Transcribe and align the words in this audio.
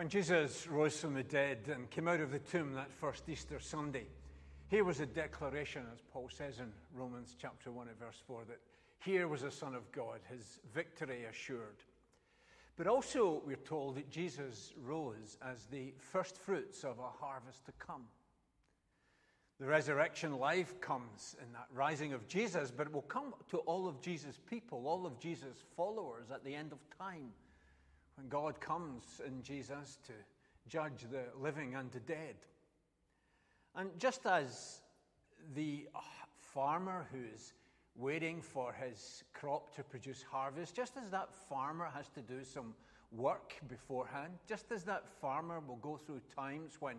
When 0.00 0.08
Jesus 0.08 0.66
rose 0.66 0.98
from 0.98 1.12
the 1.12 1.22
dead 1.22 1.58
and 1.70 1.90
came 1.90 2.08
out 2.08 2.20
of 2.20 2.32
the 2.32 2.38
tomb 2.38 2.72
that 2.72 2.90
first 2.90 3.28
Easter 3.28 3.60
Sunday, 3.60 4.06
here 4.70 4.82
was 4.82 5.00
a 5.00 5.04
declaration, 5.04 5.82
as 5.92 6.00
Paul 6.10 6.30
says 6.32 6.58
in 6.58 6.72
Romans 6.94 7.36
chapter 7.38 7.70
1 7.70 7.86
and 7.86 7.98
verse 7.98 8.16
4, 8.26 8.44
that 8.48 8.60
here 9.00 9.28
was 9.28 9.42
the 9.42 9.50
Son 9.50 9.74
of 9.74 9.92
God, 9.92 10.20
his 10.30 10.58
victory 10.72 11.26
assured. 11.26 11.84
But 12.78 12.86
also, 12.86 13.42
we're 13.44 13.56
told 13.56 13.96
that 13.96 14.08
Jesus 14.08 14.72
rose 14.82 15.36
as 15.46 15.66
the 15.66 15.92
first 15.98 16.38
fruits 16.38 16.82
of 16.82 16.98
a 16.98 17.22
harvest 17.22 17.66
to 17.66 17.72
come. 17.72 18.04
The 19.58 19.66
resurrection 19.66 20.38
life 20.38 20.80
comes 20.80 21.36
in 21.46 21.52
that 21.52 21.68
rising 21.74 22.14
of 22.14 22.26
Jesus, 22.26 22.70
but 22.74 22.86
it 22.86 22.92
will 22.94 23.02
come 23.02 23.34
to 23.50 23.58
all 23.58 23.86
of 23.86 24.00
Jesus' 24.00 24.40
people, 24.48 24.86
all 24.86 25.04
of 25.04 25.18
Jesus' 25.20 25.62
followers 25.76 26.30
at 26.32 26.42
the 26.42 26.54
end 26.54 26.72
of 26.72 26.78
time 26.96 27.32
when 28.16 28.28
God 28.28 28.60
comes 28.60 29.20
in 29.26 29.42
Jesus 29.42 29.98
to 30.06 30.12
judge 30.68 31.06
the 31.10 31.24
living 31.40 31.74
and 31.74 31.90
the 31.90 32.00
dead. 32.00 32.36
And 33.74 33.90
just 33.98 34.26
as 34.26 34.80
the 35.54 35.86
farmer 36.36 37.06
who's 37.12 37.54
waiting 37.96 38.40
for 38.40 38.72
his 38.72 39.24
crop 39.32 39.74
to 39.76 39.82
produce 39.82 40.24
harvest, 40.28 40.74
just 40.74 40.96
as 40.96 41.10
that 41.10 41.34
farmer 41.48 41.88
has 41.94 42.08
to 42.10 42.20
do 42.20 42.44
some 42.44 42.74
work 43.12 43.54
beforehand, 43.68 44.32
just 44.48 44.70
as 44.72 44.84
that 44.84 45.06
farmer 45.20 45.60
will 45.60 45.76
go 45.76 45.96
through 45.96 46.20
times 46.34 46.76
when 46.80 46.96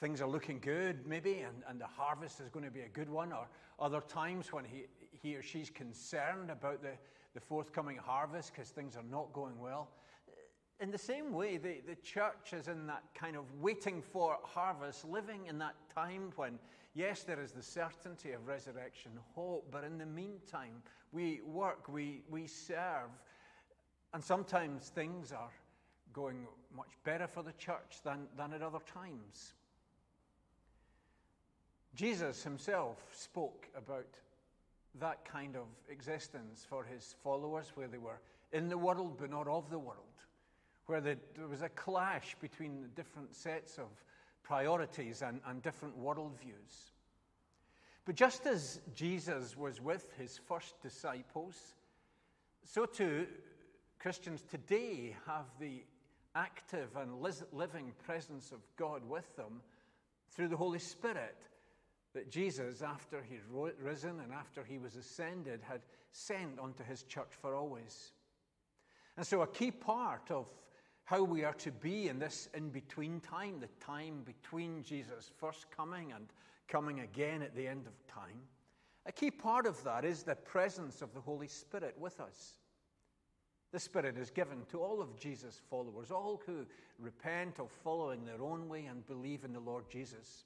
things 0.00 0.20
are 0.20 0.28
looking 0.28 0.58
good, 0.60 1.06
maybe, 1.06 1.40
and, 1.40 1.62
and 1.68 1.80
the 1.80 1.86
harvest 1.86 2.40
is 2.40 2.48
going 2.48 2.64
to 2.64 2.70
be 2.70 2.80
a 2.80 2.88
good 2.88 3.08
one, 3.08 3.32
or 3.32 3.46
other 3.78 4.00
times 4.00 4.52
when 4.52 4.64
he, 4.64 4.84
he 5.22 5.36
or 5.36 5.42
she's 5.42 5.70
concerned 5.70 6.50
about 6.50 6.82
the, 6.82 6.92
the 7.34 7.40
forthcoming 7.40 7.96
harvest 7.96 8.52
because 8.52 8.70
things 8.70 8.96
are 8.96 9.04
not 9.10 9.32
going 9.32 9.58
well 9.58 9.88
in 10.84 10.90
the 10.90 10.98
same 10.98 11.32
way, 11.32 11.56
the, 11.56 11.80
the 11.86 11.94
church 12.02 12.52
is 12.52 12.68
in 12.68 12.86
that 12.86 13.02
kind 13.14 13.36
of 13.36 13.44
waiting 13.58 14.02
for 14.02 14.36
harvest, 14.42 15.06
living 15.06 15.46
in 15.46 15.56
that 15.56 15.74
time 15.94 16.30
when, 16.36 16.58
yes, 16.92 17.22
there 17.22 17.40
is 17.40 17.52
the 17.52 17.62
certainty 17.62 18.32
of 18.32 18.46
resurrection 18.46 19.12
hope, 19.34 19.66
but 19.70 19.82
in 19.82 19.96
the 19.96 20.04
meantime, 20.04 20.82
we 21.10 21.40
work, 21.46 21.88
we, 21.88 22.20
we 22.28 22.46
serve, 22.46 23.08
and 24.12 24.22
sometimes 24.22 24.90
things 24.90 25.32
are 25.32 25.48
going 26.12 26.46
much 26.76 26.98
better 27.02 27.26
for 27.26 27.42
the 27.42 27.54
church 27.54 28.02
than, 28.04 28.26
than 28.36 28.52
at 28.52 28.60
other 28.60 28.84
times. 28.92 29.54
Jesus 31.94 32.44
himself 32.44 32.98
spoke 33.16 33.68
about 33.74 34.18
that 35.00 35.24
kind 35.24 35.56
of 35.56 35.64
existence 35.88 36.66
for 36.68 36.84
his 36.84 37.14
followers, 37.24 37.72
where 37.74 37.88
they 37.88 37.96
were 37.96 38.20
in 38.52 38.68
the 38.68 38.76
world 38.76 39.16
but 39.18 39.30
not 39.30 39.48
of 39.48 39.70
the 39.70 39.78
world 39.78 40.13
where 40.86 41.00
there 41.00 41.16
was 41.48 41.62
a 41.62 41.68
clash 41.68 42.36
between 42.40 42.82
the 42.82 42.88
different 42.88 43.34
sets 43.34 43.78
of 43.78 43.86
priorities 44.42 45.22
and, 45.22 45.40
and 45.46 45.62
different 45.62 45.98
worldviews. 45.98 46.92
But 48.04 48.16
just 48.16 48.46
as 48.46 48.80
Jesus 48.94 49.56
was 49.56 49.80
with 49.80 50.10
his 50.18 50.38
first 50.46 50.80
disciples, 50.82 51.74
so 52.64 52.84
too 52.84 53.26
Christians 53.98 54.42
today 54.50 55.16
have 55.26 55.46
the 55.58 55.82
active 56.34 56.94
and 56.96 57.20
living 57.52 57.92
presence 58.04 58.52
of 58.52 58.58
God 58.76 59.08
with 59.08 59.34
them 59.36 59.62
through 60.30 60.48
the 60.48 60.56
Holy 60.56 60.78
Spirit 60.78 61.36
that 62.12 62.30
Jesus, 62.30 62.82
after 62.82 63.22
he'd 63.22 63.40
risen 63.82 64.20
and 64.20 64.32
after 64.32 64.62
he 64.62 64.78
was 64.78 64.96
ascended, 64.96 65.60
had 65.62 65.80
sent 66.12 66.58
unto 66.60 66.84
his 66.84 67.02
church 67.04 67.32
for 67.40 67.56
always. 67.56 68.12
And 69.16 69.26
so, 69.26 69.42
a 69.42 69.46
key 69.46 69.70
part 69.70 70.30
of 70.30 70.46
how 71.04 71.22
we 71.22 71.44
are 71.44 71.54
to 71.54 71.70
be 71.70 72.08
in 72.08 72.18
this 72.18 72.48
in 72.54 72.70
between 72.70 73.20
time, 73.20 73.60
the 73.60 73.68
time 73.84 74.22
between 74.24 74.82
Jesus' 74.82 75.30
first 75.36 75.66
coming 75.70 76.12
and 76.12 76.26
coming 76.66 77.00
again 77.00 77.42
at 77.42 77.54
the 77.54 77.68
end 77.68 77.86
of 77.86 78.06
time. 78.06 78.40
A 79.06 79.12
key 79.12 79.30
part 79.30 79.66
of 79.66 79.82
that 79.84 80.04
is 80.04 80.22
the 80.22 80.34
presence 80.34 81.02
of 81.02 81.12
the 81.12 81.20
Holy 81.20 81.46
Spirit 81.48 81.94
with 81.98 82.20
us. 82.20 82.54
The 83.70 83.80
Spirit 83.80 84.16
is 84.16 84.30
given 84.30 84.64
to 84.70 84.80
all 84.80 85.02
of 85.02 85.18
Jesus' 85.18 85.60
followers, 85.68 86.10
all 86.10 86.40
who 86.46 86.64
repent 86.98 87.58
of 87.58 87.70
following 87.70 88.24
their 88.24 88.40
own 88.40 88.68
way 88.68 88.86
and 88.86 89.06
believe 89.06 89.44
in 89.44 89.52
the 89.52 89.60
Lord 89.60 89.90
Jesus. 89.90 90.44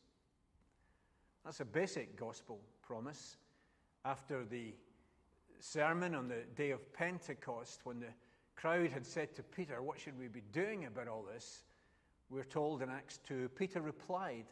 That's 1.45 1.61
a 1.61 1.65
basic 1.65 2.19
gospel 2.19 2.59
promise. 2.83 3.37
After 4.05 4.45
the 4.45 4.75
sermon 5.61 6.15
on 6.15 6.27
the 6.27 6.43
day 6.57 6.71
of 6.71 6.93
Pentecost, 6.93 7.81
when 7.85 8.01
the 8.01 8.07
crowd 8.61 8.91
had 8.91 9.07
said 9.07 9.35
to 9.37 9.43
Peter, 9.43 9.83
What 9.83 10.01
should 10.01 10.19
we 10.19 10.29
be 10.29 10.43
doing 10.53 10.85
about 10.85 11.09
all 11.09 11.25
this? 11.33 11.63
We're 12.29 12.43
told 12.43 12.83
in 12.83 12.91
Acts 12.91 13.21
2 13.29 13.51
Peter 13.57 13.81
replied, 13.81 14.47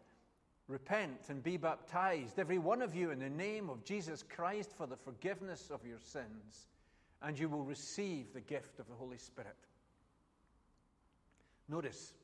Repent 0.68 1.28
and 1.28 1.42
be 1.42 1.56
baptized, 1.56 2.38
every 2.38 2.58
one 2.58 2.82
of 2.82 2.94
you, 2.94 3.10
in 3.10 3.18
the 3.18 3.28
name 3.28 3.68
of 3.68 3.84
Jesus 3.84 4.22
Christ 4.22 4.70
for 4.76 4.86
the 4.86 4.96
forgiveness 4.96 5.70
of 5.70 5.84
your 5.86 5.98
sins, 6.00 6.68
and 7.22 7.38
you 7.38 7.48
will 7.48 7.64
receive 7.64 8.32
the 8.32 8.40
gift 8.40 8.80
of 8.80 8.88
the 8.88 8.94
Holy 8.94 9.18
Spirit. 9.18 9.56
Notice, 11.68 12.14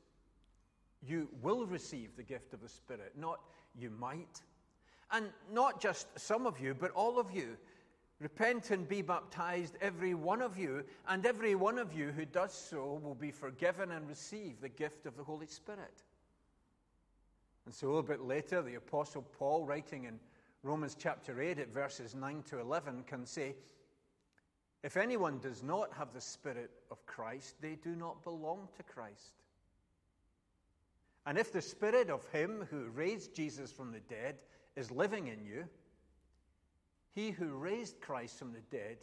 you 1.05 1.29
will 1.41 1.65
receive 1.65 2.15
the 2.15 2.23
gift 2.23 2.53
of 2.53 2.61
the 2.61 2.69
Spirit, 2.69 3.13
not 3.17 3.39
you 3.77 3.89
might. 3.89 4.41
And 5.11 5.27
not 5.51 5.79
just 5.79 6.07
some 6.17 6.47
of 6.47 6.59
you, 6.59 6.73
but 6.73 6.91
all 6.91 7.19
of 7.19 7.31
you 7.31 7.57
Repent 8.19 8.71
and 8.71 8.87
be 8.87 9.01
baptized, 9.01 9.75
every 9.81 10.13
one 10.13 10.41
of 10.41 10.57
you, 10.57 10.83
and 11.07 11.25
every 11.25 11.55
one 11.55 11.77
of 11.77 11.93
you 11.93 12.11
who 12.11 12.25
does 12.25 12.53
so 12.53 12.99
will 13.03 13.15
be 13.15 13.31
forgiven 13.31 13.91
and 13.91 14.07
receive 14.07 14.61
the 14.61 14.69
gift 14.69 15.05
of 15.05 15.17
the 15.17 15.23
Holy 15.23 15.47
Spirit. 15.47 16.03
And 17.65 17.73
so, 17.73 17.87
a 17.87 17.89
little 17.89 18.03
bit 18.03 18.21
later, 18.21 18.61
the 18.61 18.75
Apostle 18.75 19.23
Paul, 19.37 19.65
writing 19.65 20.05
in 20.05 20.19
Romans 20.63 20.95
chapter 20.97 21.41
8 21.41 21.59
at 21.59 21.73
verses 21.73 22.15
9 22.15 22.43
to 22.49 22.59
11, 22.59 23.03
can 23.07 23.25
say, 23.25 23.55
If 24.83 24.95
anyone 24.95 25.39
does 25.39 25.63
not 25.63 25.91
have 25.93 26.13
the 26.13 26.21
Spirit 26.21 26.71
of 26.91 27.05
Christ, 27.05 27.55
they 27.61 27.75
do 27.75 27.95
not 27.95 28.23
belong 28.23 28.67
to 28.77 28.83
Christ. 28.83 29.33
And 31.25 31.37
if 31.37 31.51
the 31.51 31.61
Spirit 31.61 32.09
of 32.09 32.27
Him 32.29 32.67
who 32.69 32.89
raised 32.89 33.33
Jesus 33.33 33.71
from 33.71 33.91
the 33.91 34.01
dead 34.01 34.35
is 34.75 34.91
living 34.91 35.27
in 35.27 35.43
you, 35.45 35.65
he 37.13 37.31
who 37.31 37.47
raised 37.47 38.01
Christ 38.01 38.37
from 38.39 38.53
the 38.53 38.61
dead 38.75 38.97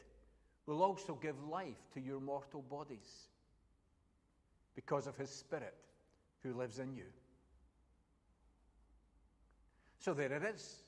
will 0.66 0.82
also 0.82 1.14
give 1.14 1.42
life 1.48 1.88
to 1.94 2.00
your 2.00 2.20
mortal 2.20 2.62
bodies 2.62 3.28
because 4.74 5.06
of 5.06 5.16
his 5.16 5.30
Spirit 5.30 5.74
who 6.42 6.54
lives 6.54 6.78
in 6.78 6.94
you. 6.94 7.04
So 9.98 10.14
there 10.14 10.32
it 10.32 10.42
is. 10.42 10.82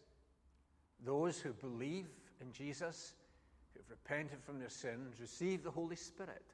Those 1.05 1.39
who 1.39 1.53
believe 1.53 2.07
in 2.41 2.53
Jesus, 2.53 3.15
who've 3.75 3.91
repented 3.91 4.43
from 4.43 4.59
their 4.59 4.71
sins, 4.71 5.21
receive 5.21 5.63
the 5.63 5.71
Holy 5.71 5.97
Spirit. 5.97 6.45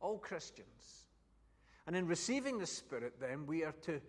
All 0.00 0.18
Christians. 0.18 1.06
And 1.86 1.96
in 1.96 2.06
receiving 2.06 2.58
the 2.58 2.66
Spirit, 2.66 3.14
then, 3.20 3.46
we 3.46 3.64
are 3.64 3.74
to 3.82 4.00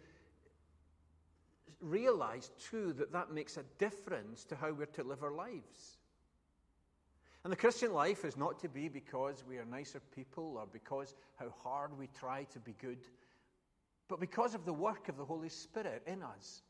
realize 1.82 2.52
too 2.70 2.94
that 2.94 3.12
that 3.12 3.32
makes 3.32 3.58
a 3.58 3.64
difference 3.78 4.44
to 4.46 4.56
how 4.56 4.72
we're 4.72 4.86
to 4.88 5.04
live 5.04 5.24
our 5.24 5.36
lives. 5.36 5.98
And 7.44 7.52
the 7.52 7.58
Christian 7.58 7.94
life 7.94 8.26
is 8.26 8.36
not 8.36 8.60
to 8.60 8.70
be 8.70 8.90
because 8.90 9.44
we 9.48 9.58
are 9.58 9.66
nicer 9.66 10.02
people 10.14 10.58
or 10.58 10.68
because 10.72 11.16
how 11.36 11.54
hard 11.64 11.98
we 11.98 12.08
try 12.08 12.44
to 12.52 12.60
be 12.60 12.76
good, 12.82 13.00
but 14.10 14.20
because 14.20 14.54
of 14.54 14.66
the 14.66 14.74
work 14.74 15.08
of 15.08 15.18
the 15.18 15.26
Holy 15.26 15.50
Spirit 15.50 16.04
in 16.08 16.24
us. 16.24 16.62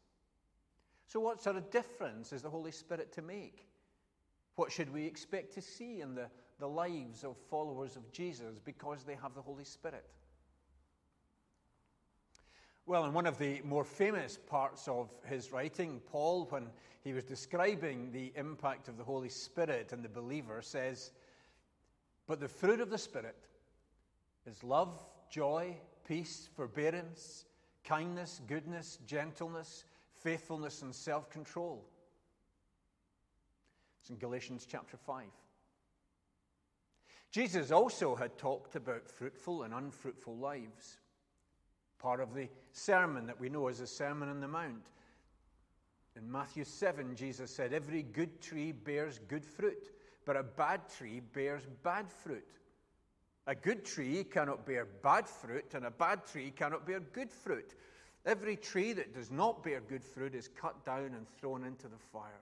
So, 1.07 1.19
what 1.19 1.41
sort 1.41 1.55
of 1.55 1.71
difference 1.71 2.33
is 2.33 2.41
the 2.41 2.49
Holy 2.49 2.71
Spirit 2.71 3.13
to 3.13 3.21
make? 3.21 3.65
What 4.55 4.71
should 4.71 4.91
we 4.93 5.05
expect 5.05 5.53
to 5.53 5.61
see 5.61 6.01
in 6.01 6.15
the, 6.15 6.27
the 6.59 6.67
lives 6.67 7.23
of 7.23 7.37
followers 7.49 7.95
of 7.95 8.11
Jesus 8.11 8.59
because 8.59 9.03
they 9.03 9.15
have 9.15 9.33
the 9.33 9.41
Holy 9.41 9.63
Spirit? 9.63 10.05
Well, 12.87 13.03
in 13.03 13.11
one 13.11 13.25
of 13.25 13.37
the 13.37 13.61
more 13.65 13.83
famous 13.83 14.37
parts 14.37 14.87
of 14.87 15.09
his 15.25 15.51
writing, 15.51 15.99
Paul, 16.09 16.47
when 16.49 16.67
he 17.03 17.11
was 17.11 17.25
describing 17.25 18.13
the 18.13 18.31
impact 18.37 18.87
of 18.87 18.95
the 18.95 19.03
Holy 19.03 19.27
Spirit 19.27 19.91
in 19.91 20.01
the 20.01 20.07
believer, 20.07 20.61
says, 20.61 21.11
But 22.27 22.39
the 22.39 22.47
fruit 22.47 22.79
of 22.79 22.89
the 22.89 22.97
Spirit 22.97 23.35
is 24.49 24.63
love, 24.63 24.97
joy, 25.29 25.75
peace, 26.07 26.47
forbearance, 26.55 27.43
kindness, 27.83 28.39
goodness, 28.47 28.99
gentleness, 29.05 29.83
faithfulness, 30.15 30.81
and 30.81 30.95
self 30.95 31.29
control. 31.29 31.83
It's 33.99 34.11
in 34.11 34.17
Galatians 34.17 34.65
chapter 34.65 34.95
5. 34.95 35.25
Jesus 37.31 37.69
also 37.69 38.15
had 38.15 38.37
talked 38.37 38.77
about 38.77 39.09
fruitful 39.09 39.63
and 39.63 39.73
unfruitful 39.73 40.37
lives 40.37 40.99
part 41.99 42.19
of 42.19 42.33
the 42.33 42.49
sermon 42.71 43.27
that 43.27 43.39
we 43.39 43.49
know 43.49 43.67
as 43.67 43.79
the 43.79 43.87
Sermon 43.87 44.29
on 44.29 44.39
the 44.39 44.47
Mount. 44.47 44.87
In 46.15 46.31
Matthew 46.31 46.63
7, 46.63 47.15
Jesus 47.15 47.51
said, 47.51 47.73
Every 47.73 48.03
good 48.03 48.41
tree 48.41 48.71
bears 48.71 49.19
good 49.27 49.45
fruit, 49.45 49.91
but 50.25 50.35
a 50.35 50.43
bad 50.43 50.81
tree 50.89 51.21
bears 51.33 51.63
bad 51.83 52.09
fruit. 52.09 52.47
A 53.45 53.55
good 53.55 53.85
tree 53.85 54.23
cannot 54.23 54.65
bear 54.65 54.85
bad 54.85 55.27
fruit, 55.27 55.73
and 55.73 55.85
a 55.85 55.91
bad 55.91 56.25
tree 56.25 56.51
cannot 56.51 56.85
bear 56.85 56.99
good 56.99 57.31
fruit. 57.31 57.75
Every 58.25 58.57
tree 58.57 58.93
that 58.93 59.13
does 59.13 59.31
not 59.31 59.63
bear 59.63 59.79
good 59.79 60.03
fruit 60.03 60.35
is 60.35 60.49
cut 60.49 60.85
down 60.85 61.13
and 61.15 61.25
thrown 61.39 61.63
into 61.63 61.87
the 61.87 61.97
fire. 62.11 62.41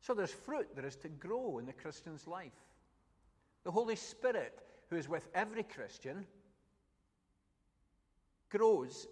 So 0.00 0.14
there's 0.14 0.32
fruit 0.32 0.74
that 0.74 0.84
is 0.84 0.96
to 0.96 1.08
grow 1.08 1.58
in 1.58 1.66
the 1.66 1.72
Christian's 1.72 2.26
life. 2.26 2.52
The 3.64 3.70
Holy 3.70 3.96
Spirit, 3.96 4.60
who 4.88 4.96
is 4.96 5.08
with 5.08 5.28
every 5.34 5.62
Christian, 5.62 6.26
grows 8.50 9.06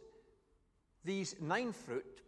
these 1.04 1.36
nine 1.40 1.72
fruit 1.72 2.22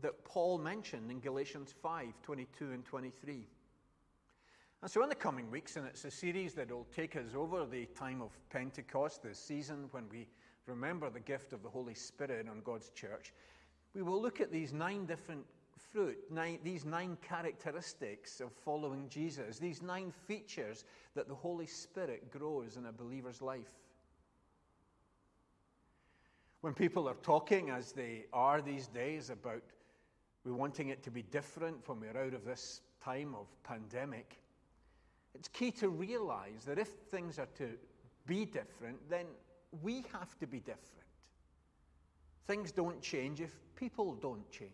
that 0.00 0.24
Paul 0.24 0.58
mentioned 0.58 1.10
in 1.10 1.20
Galatians 1.20 1.74
5 1.82 2.22
22 2.22 2.72
and 2.72 2.84
23. 2.84 3.46
And 4.82 4.90
so, 4.90 5.02
in 5.02 5.08
the 5.08 5.14
coming 5.14 5.50
weeks, 5.50 5.76
and 5.76 5.86
it's 5.86 6.04
a 6.04 6.10
series 6.10 6.54
that 6.54 6.70
will 6.70 6.88
take 6.94 7.14
us 7.14 7.34
over 7.36 7.64
the 7.64 7.86
time 7.86 8.20
of 8.20 8.30
Pentecost, 8.50 9.22
the 9.22 9.34
season 9.34 9.88
when 9.92 10.08
we 10.10 10.26
remember 10.66 11.08
the 11.08 11.20
gift 11.20 11.52
of 11.52 11.62
the 11.62 11.68
Holy 11.68 11.94
Spirit 11.94 12.48
on 12.48 12.62
God's 12.64 12.90
church, 12.90 13.32
we 13.94 14.02
will 14.02 14.20
look 14.20 14.40
at 14.40 14.50
these 14.50 14.72
nine 14.72 15.06
different 15.06 15.44
fruit, 15.92 16.18
nine, 16.30 16.58
these 16.64 16.84
nine 16.84 17.16
characteristics 17.22 18.40
of 18.40 18.52
following 18.52 19.08
Jesus, 19.08 19.58
these 19.58 19.82
nine 19.82 20.12
features 20.26 20.84
that 21.14 21.28
the 21.28 21.34
Holy 21.34 21.66
Spirit 21.66 22.30
grows 22.30 22.76
in 22.76 22.86
a 22.86 22.92
believer's 22.92 23.42
life. 23.42 23.78
When 26.62 26.74
people 26.74 27.08
are 27.08 27.16
talking, 27.22 27.70
as 27.70 27.90
they 27.90 28.26
are 28.32 28.62
these 28.62 28.86
days, 28.86 29.30
about 29.30 29.62
we 30.44 30.52
wanting 30.52 30.88
it 30.88 31.02
to 31.02 31.10
be 31.10 31.22
different 31.22 31.88
when 31.88 32.00
we're 32.00 32.16
out 32.16 32.34
of 32.34 32.44
this 32.44 32.80
time 33.04 33.34
of 33.34 33.46
pandemic, 33.64 34.38
it's 35.34 35.48
key 35.48 35.72
to 35.72 35.88
realize 35.88 36.64
that 36.66 36.78
if 36.78 36.88
things 36.88 37.38
are 37.40 37.48
to 37.56 37.70
be 38.26 38.44
different, 38.44 38.98
then 39.10 39.26
we 39.82 40.04
have 40.12 40.38
to 40.38 40.46
be 40.46 40.60
different. 40.60 40.88
Things 42.46 42.70
don't 42.70 43.00
change 43.00 43.40
if 43.40 43.52
people 43.74 44.14
don't 44.14 44.48
change. 44.50 44.70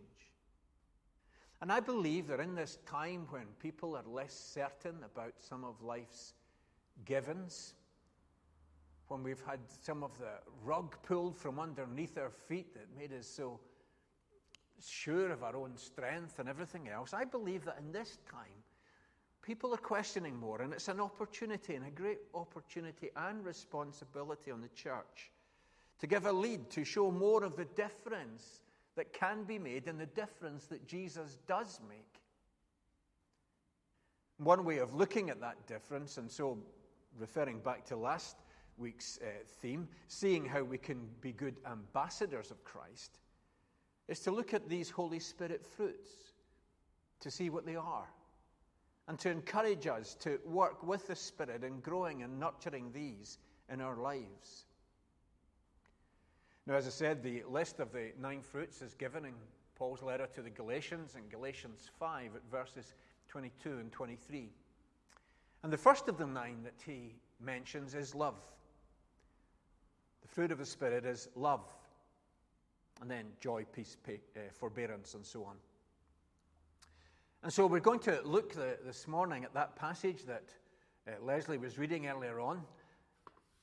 And 1.62 1.72
I 1.72 1.80
believe 1.80 2.26
that 2.28 2.38
in 2.38 2.54
this 2.54 2.78
time 2.86 3.26
when 3.30 3.46
people 3.60 3.96
are 3.96 4.04
less 4.06 4.34
certain 4.34 4.96
about 5.04 5.32
some 5.40 5.64
of 5.64 5.82
life's 5.82 6.34
givens, 7.06 7.72
when 9.08 9.22
we've 9.22 9.42
had 9.46 9.60
some 9.82 10.02
of 10.02 10.16
the 10.18 10.30
rug 10.64 10.96
pulled 11.02 11.36
from 11.36 11.58
underneath 11.58 12.16
our 12.18 12.30
feet 12.30 12.74
that 12.74 12.86
made 12.96 13.12
us 13.18 13.26
so 13.26 13.58
sure 14.86 15.32
of 15.32 15.42
our 15.42 15.56
own 15.56 15.76
strength 15.76 16.38
and 16.38 16.48
everything 16.48 16.88
else, 16.88 17.12
I 17.12 17.24
believe 17.24 17.64
that 17.64 17.78
in 17.78 17.90
this 17.90 18.18
time, 18.30 18.62
people 19.42 19.72
are 19.72 19.78
questioning 19.78 20.36
more, 20.36 20.60
and 20.60 20.72
it's 20.72 20.88
an 20.88 21.00
opportunity 21.00 21.74
and 21.74 21.86
a 21.86 21.90
great 21.90 22.18
opportunity 22.34 23.10
and 23.16 23.44
responsibility 23.44 24.50
on 24.50 24.60
the 24.60 24.68
church 24.68 25.32
to 26.00 26.06
give 26.06 26.26
a 26.26 26.32
lead, 26.32 26.70
to 26.70 26.84
show 26.84 27.10
more 27.10 27.42
of 27.42 27.56
the 27.56 27.64
difference 27.64 28.62
that 28.94 29.12
can 29.12 29.44
be 29.44 29.58
made 29.58 29.88
and 29.88 29.98
the 29.98 30.06
difference 30.06 30.66
that 30.66 30.86
Jesus 30.86 31.38
does 31.46 31.80
make. 31.88 32.20
One 34.38 34.64
way 34.64 34.78
of 34.78 34.94
looking 34.94 35.30
at 35.30 35.40
that 35.40 35.66
difference, 35.66 36.18
and 36.18 36.30
so 36.30 36.58
referring 37.18 37.58
back 37.60 37.84
to 37.86 37.96
last 37.96 38.36
week's 38.78 39.18
uh, 39.22 39.26
theme, 39.60 39.88
seeing 40.08 40.44
how 40.44 40.62
we 40.62 40.78
can 40.78 41.08
be 41.20 41.32
good 41.32 41.56
ambassadors 41.70 42.50
of 42.50 42.64
Christ, 42.64 43.18
is 44.08 44.20
to 44.20 44.30
look 44.30 44.54
at 44.54 44.68
these 44.68 44.90
Holy 44.90 45.18
Spirit 45.18 45.64
fruits, 45.64 46.10
to 47.20 47.30
see 47.30 47.50
what 47.50 47.66
they 47.66 47.76
are 47.76 48.08
and 49.08 49.18
to 49.18 49.30
encourage 49.30 49.86
us 49.86 50.14
to 50.20 50.38
work 50.44 50.82
with 50.86 51.06
the 51.06 51.16
Spirit 51.16 51.64
in 51.64 51.80
growing 51.80 52.22
and 52.22 52.38
nurturing 52.38 52.92
these 52.92 53.38
in 53.72 53.80
our 53.80 53.96
lives. 53.96 54.66
Now, 56.66 56.74
as 56.74 56.86
I 56.86 56.90
said, 56.90 57.22
the 57.22 57.42
list 57.48 57.80
of 57.80 57.90
the 57.90 58.12
nine 58.20 58.42
fruits 58.42 58.82
is 58.82 58.94
given 58.94 59.24
in 59.24 59.32
Paul's 59.76 60.02
letter 60.02 60.28
to 60.34 60.42
the 60.42 60.50
Galatians 60.50 61.14
in 61.16 61.26
Galatians 61.30 61.90
5 61.98 62.36
at 62.36 62.42
verses 62.50 62.92
22 63.28 63.78
and 63.78 63.90
23. 63.90 64.50
And 65.62 65.72
the 65.72 65.78
first 65.78 66.08
of 66.08 66.18
the 66.18 66.26
nine 66.26 66.62
that 66.64 66.74
he 66.84 67.14
mentions 67.40 67.94
is 67.94 68.14
love. 68.14 68.42
The 70.28 70.34
fruit 70.34 70.52
of 70.52 70.58
the 70.58 70.66
Spirit 70.66 71.04
is 71.04 71.28
love. 71.34 71.64
And 73.00 73.10
then 73.10 73.26
joy, 73.40 73.64
peace, 73.72 73.96
uh, 74.08 74.40
forbearance, 74.52 75.14
and 75.14 75.24
so 75.24 75.44
on. 75.44 75.56
And 77.42 77.52
so 77.52 77.66
we're 77.66 77.80
going 77.80 78.00
to 78.00 78.20
look 78.24 78.54
the, 78.54 78.76
this 78.84 79.06
morning 79.06 79.44
at 79.44 79.54
that 79.54 79.76
passage 79.76 80.24
that 80.26 80.44
uh, 81.06 81.12
Leslie 81.22 81.58
was 81.58 81.78
reading 81.78 82.08
earlier 82.08 82.40
on 82.40 82.62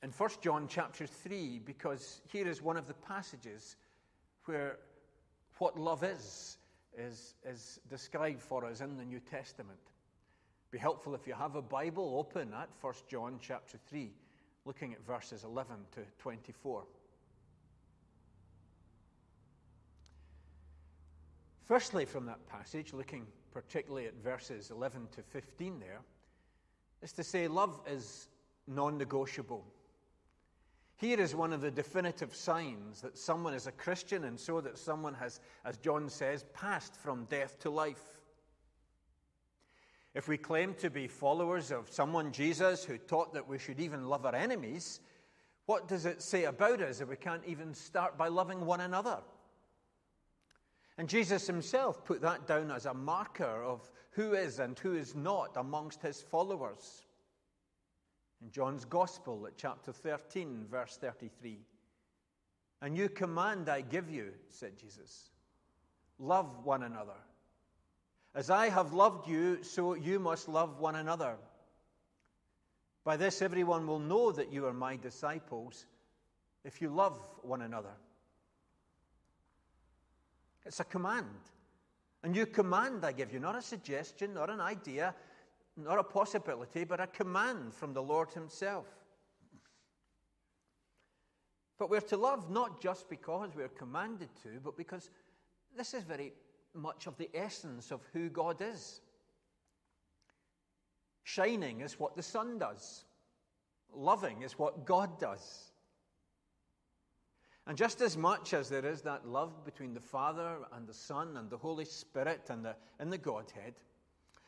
in 0.02 0.10
1 0.10 0.30
John 0.40 0.66
chapter 0.68 1.06
3, 1.06 1.60
because 1.64 2.22
here 2.28 2.48
is 2.48 2.62
one 2.62 2.76
of 2.76 2.86
the 2.86 2.94
passages 2.94 3.76
where 4.46 4.78
what 5.58 5.78
love 5.78 6.02
is, 6.04 6.58
is, 6.96 7.34
is 7.44 7.80
described 7.90 8.40
for 8.40 8.64
us 8.64 8.80
in 8.80 8.96
the 8.96 9.04
New 9.04 9.20
Testament. 9.20 9.78
Be 10.70 10.78
helpful 10.78 11.14
if 11.14 11.26
you 11.26 11.34
have 11.34 11.54
a 11.54 11.62
Bible 11.62 12.16
open 12.18 12.52
at 12.54 12.68
1 12.80 12.94
John 13.08 13.38
chapter 13.40 13.78
3, 13.88 14.10
looking 14.66 14.92
at 14.92 15.06
verses 15.06 15.44
11 15.44 15.76
to 15.92 16.00
24. 16.18 16.82
Firstly, 21.64 22.04
from 22.04 22.26
that 22.26 22.46
passage, 22.48 22.92
looking 22.92 23.26
particularly 23.52 24.06
at 24.06 24.14
verses 24.22 24.70
11 24.70 25.08
to 25.12 25.22
15 25.22 25.80
there, 25.80 26.00
is 27.02 27.12
to 27.12 27.24
say 27.24 27.48
love 27.48 27.80
is 27.88 28.28
non 28.66 28.98
negotiable. 28.98 29.64
Here 30.96 31.20
is 31.20 31.34
one 31.34 31.52
of 31.52 31.60
the 31.60 31.70
definitive 31.70 32.34
signs 32.34 33.02
that 33.02 33.18
someone 33.18 33.52
is 33.54 33.66
a 33.66 33.72
Christian 33.72 34.24
and 34.24 34.38
so 34.38 34.60
that 34.62 34.78
someone 34.78 35.14
has, 35.14 35.40
as 35.64 35.76
John 35.76 36.08
says, 36.08 36.44
passed 36.54 36.96
from 36.96 37.26
death 37.26 37.58
to 37.60 37.70
life. 37.70 38.15
If 40.16 40.28
we 40.28 40.38
claim 40.38 40.72
to 40.76 40.88
be 40.88 41.08
followers 41.08 41.70
of 41.70 41.90
someone, 41.90 42.32
Jesus, 42.32 42.82
who 42.82 42.96
taught 42.96 43.34
that 43.34 43.46
we 43.46 43.58
should 43.58 43.78
even 43.78 44.08
love 44.08 44.24
our 44.24 44.34
enemies, 44.34 45.00
what 45.66 45.88
does 45.88 46.06
it 46.06 46.22
say 46.22 46.44
about 46.44 46.80
us 46.80 47.02
if 47.02 47.10
we 47.10 47.16
can't 47.16 47.44
even 47.46 47.74
start 47.74 48.16
by 48.16 48.28
loving 48.28 48.64
one 48.64 48.80
another? 48.80 49.18
And 50.96 51.06
Jesus 51.06 51.46
himself 51.46 52.02
put 52.02 52.22
that 52.22 52.46
down 52.46 52.70
as 52.70 52.86
a 52.86 52.94
marker 52.94 53.62
of 53.62 53.90
who 54.12 54.32
is 54.32 54.58
and 54.58 54.78
who 54.78 54.94
is 54.94 55.14
not 55.14 55.54
amongst 55.54 56.00
his 56.00 56.22
followers. 56.22 57.04
In 58.42 58.50
John's 58.50 58.86
Gospel 58.86 59.46
at 59.46 59.58
chapter 59.58 59.92
13, 59.92 60.64
verse 60.70 60.96
33. 60.98 61.58
A 62.80 62.88
new 62.88 63.10
command 63.10 63.68
I 63.68 63.82
give 63.82 64.08
you, 64.08 64.32
said 64.48 64.78
Jesus 64.78 65.28
love 66.18 66.64
one 66.64 66.84
another. 66.84 67.20
As 68.36 68.50
I 68.50 68.68
have 68.68 68.92
loved 68.92 69.26
you, 69.26 69.62
so 69.62 69.94
you 69.94 70.20
must 70.20 70.46
love 70.46 70.78
one 70.78 70.96
another. 70.96 71.36
By 73.02 73.16
this, 73.16 73.40
everyone 73.40 73.86
will 73.86 73.98
know 73.98 74.30
that 74.30 74.52
you 74.52 74.66
are 74.66 74.74
my 74.74 74.96
disciples 74.96 75.86
if 76.62 76.82
you 76.82 76.90
love 76.90 77.18
one 77.40 77.62
another. 77.62 77.94
It's 80.66 80.80
a 80.80 80.84
command. 80.84 81.30
A 82.24 82.28
new 82.28 82.44
command 82.44 83.06
I 83.06 83.12
give 83.12 83.32
you, 83.32 83.40
not 83.40 83.56
a 83.56 83.62
suggestion, 83.62 84.34
not 84.34 84.50
an 84.50 84.60
idea, 84.60 85.14
not 85.78 85.98
a 85.98 86.04
possibility, 86.04 86.84
but 86.84 87.00
a 87.00 87.06
command 87.06 87.72
from 87.72 87.94
the 87.94 88.02
Lord 88.02 88.30
Himself. 88.32 88.84
But 91.78 91.88
we're 91.88 92.00
to 92.02 92.18
love 92.18 92.50
not 92.50 92.82
just 92.82 93.08
because 93.08 93.56
we're 93.56 93.68
commanded 93.68 94.28
to, 94.42 94.60
but 94.62 94.76
because 94.76 95.08
this 95.74 95.94
is 95.94 96.04
very 96.04 96.34
much 96.76 97.06
of 97.06 97.16
the 97.16 97.30
essence 97.34 97.90
of 97.90 98.00
who 98.12 98.28
God 98.28 98.60
is. 98.60 99.00
Shining 101.24 101.80
is 101.80 101.98
what 101.98 102.16
the 102.16 102.22
sun 102.22 102.58
does, 102.58 103.04
loving 103.92 104.42
is 104.42 104.58
what 104.58 104.84
God 104.84 105.18
does. 105.18 105.72
And 107.66 107.76
just 107.76 108.00
as 108.00 108.16
much 108.16 108.54
as 108.54 108.68
there 108.68 108.86
is 108.86 109.02
that 109.02 109.26
love 109.26 109.64
between 109.64 109.92
the 109.92 110.00
Father 110.00 110.58
and 110.72 110.86
the 110.86 110.94
Son 110.94 111.36
and 111.36 111.50
the 111.50 111.56
Holy 111.56 111.84
Spirit 111.84 112.48
and 112.48 112.64
the, 112.64 112.76
in 113.00 113.10
the 113.10 113.18
Godhead, 113.18 113.74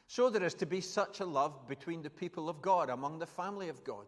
so 0.07 0.31
there 0.31 0.45
is 0.45 0.55
to 0.55 0.67
be 0.67 0.81
such 0.81 1.21
a 1.21 1.27
love 1.27 1.67
between 1.69 2.01
the 2.01 2.11
people 2.11 2.49
of 2.49 2.63
God, 2.63 2.91
among 2.91 3.19
the 3.19 3.27
family 3.27 3.69
of 3.69 3.83
God. 3.83 4.07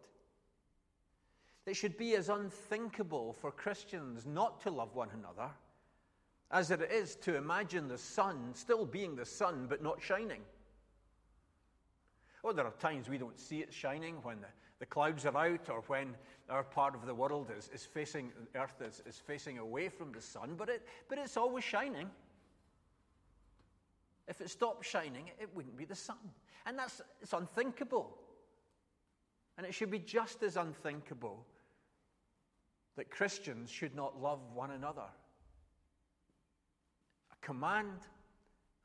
It 1.66 1.74
should 1.74 1.98
be 1.98 2.14
as 2.14 2.28
unthinkable 2.28 3.32
for 3.32 3.50
Christians 3.50 4.26
not 4.26 4.60
to 4.62 4.70
love 4.70 4.94
one 4.94 5.10
another 5.12 5.50
as 6.50 6.70
it 6.70 6.82
is 6.90 7.16
to 7.16 7.36
imagine 7.36 7.88
the 7.88 7.98
sun 7.98 8.50
still 8.54 8.84
being 8.84 9.14
the 9.14 9.24
sun 9.24 9.66
but 9.68 9.82
not 9.82 10.02
shining. 10.02 10.40
Oh, 12.42 12.52
there 12.52 12.66
are 12.66 12.72
times 12.72 13.08
we 13.08 13.18
don't 13.18 13.38
see 13.38 13.60
it 13.60 13.72
shining 13.72 14.16
when 14.22 14.40
the, 14.40 14.46
the 14.78 14.86
clouds 14.86 15.26
are 15.26 15.36
out 15.36 15.68
or 15.68 15.82
when 15.86 16.16
our 16.48 16.64
part 16.64 16.94
of 16.94 17.06
the 17.06 17.14
world 17.14 17.50
is, 17.56 17.70
is 17.72 17.84
facing, 17.84 18.32
Earth 18.54 18.80
is, 18.80 19.02
is 19.06 19.16
facing 19.16 19.58
away 19.58 19.88
from 19.88 20.10
the 20.12 20.20
sun, 20.20 20.54
but, 20.56 20.68
it, 20.68 20.86
but 21.08 21.18
it's 21.18 21.36
always 21.36 21.64
shining. 21.64 22.10
If 24.26 24.40
it 24.40 24.48
stopped 24.48 24.84
shining, 24.86 25.30
it 25.40 25.50
wouldn't 25.54 25.76
be 25.76 25.84
the 25.84 25.94
sun. 25.94 26.16
And 26.66 26.78
that's 26.78 27.00
it's 27.20 27.32
unthinkable. 27.32 28.16
And 29.58 29.66
it 29.66 29.74
should 29.74 29.90
be 29.90 29.98
just 29.98 30.42
as 30.42 30.56
unthinkable 30.56 31.44
that 32.96 33.10
Christians 33.10 33.70
should 33.70 33.94
not 33.94 34.20
love 34.20 34.40
one 34.54 34.70
another. 34.70 35.08
Command 37.42 37.98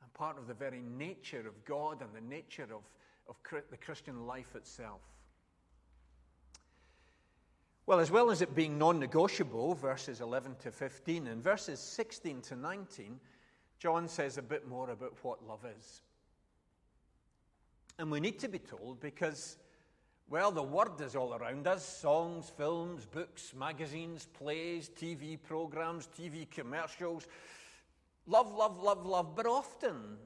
and 0.02 0.14
part 0.14 0.38
of 0.38 0.46
the 0.46 0.54
very 0.54 0.80
nature 0.80 1.46
of 1.46 1.64
God 1.64 2.02
and 2.02 2.10
the 2.14 2.28
nature 2.28 2.64
of, 2.64 2.82
of 3.28 3.36
the 3.70 3.76
Christian 3.76 4.26
life 4.26 4.54
itself. 4.54 5.00
Well, 7.86 8.00
as 8.00 8.10
well 8.10 8.32
as 8.32 8.42
it 8.42 8.54
being 8.54 8.78
non 8.78 8.98
negotiable, 8.98 9.74
verses 9.74 10.20
11 10.20 10.56
to 10.64 10.72
15, 10.72 11.28
and 11.28 11.42
verses 11.42 11.78
16 11.78 12.40
to 12.42 12.56
19, 12.56 13.20
John 13.78 14.08
says 14.08 14.38
a 14.38 14.42
bit 14.42 14.66
more 14.66 14.90
about 14.90 15.14
what 15.22 15.46
love 15.46 15.64
is. 15.78 16.02
And 17.98 18.10
we 18.10 18.18
need 18.18 18.40
to 18.40 18.48
be 18.48 18.58
told 18.58 19.00
because, 19.00 19.56
well, 20.28 20.50
the 20.50 20.62
word 20.62 21.00
is 21.00 21.14
all 21.14 21.34
around 21.34 21.68
us 21.68 21.86
songs, 21.86 22.50
films, 22.56 23.06
books, 23.06 23.54
magazines, 23.56 24.26
plays, 24.34 24.90
TV 24.90 25.38
programs, 25.40 26.08
TV 26.08 26.50
commercials. 26.50 27.28
Love, 28.26 28.52
love, 28.52 28.82
love, 28.82 29.06
love. 29.06 29.36
But 29.36 29.46
often 29.46 30.18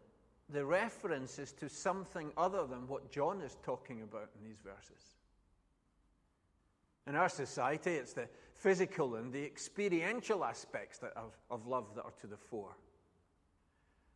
the 0.49 0.65
reference 0.65 1.39
is 1.39 1.53
to 1.53 1.69
something 1.69 2.33
other 2.37 2.67
than 2.67 2.89
what 2.89 3.11
John 3.11 3.41
is 3.41 3.57
talking 3.63 4.03
about 4.03 4.31
in 4.39 4.49
these 4.49 4.61
verses. 4.65 5.17
In 7.07 7.17
our 7.17 7.29
society, 7.29 7.93
it's 7.93 8.13
the 8.13 8.29
physical 8.55 9.17
and 9.17 9.33
the 9.33 9.45
experiential 9.45 10.45
aspects 10.45 11.01
of, 11.17 11.37
of 11.51 11.67
love 11.67 11.95
that 11.95 12.05
are 12.05 12.13
to 12.21 12.27
the 12.27 12.37
fore. 12.37 12.77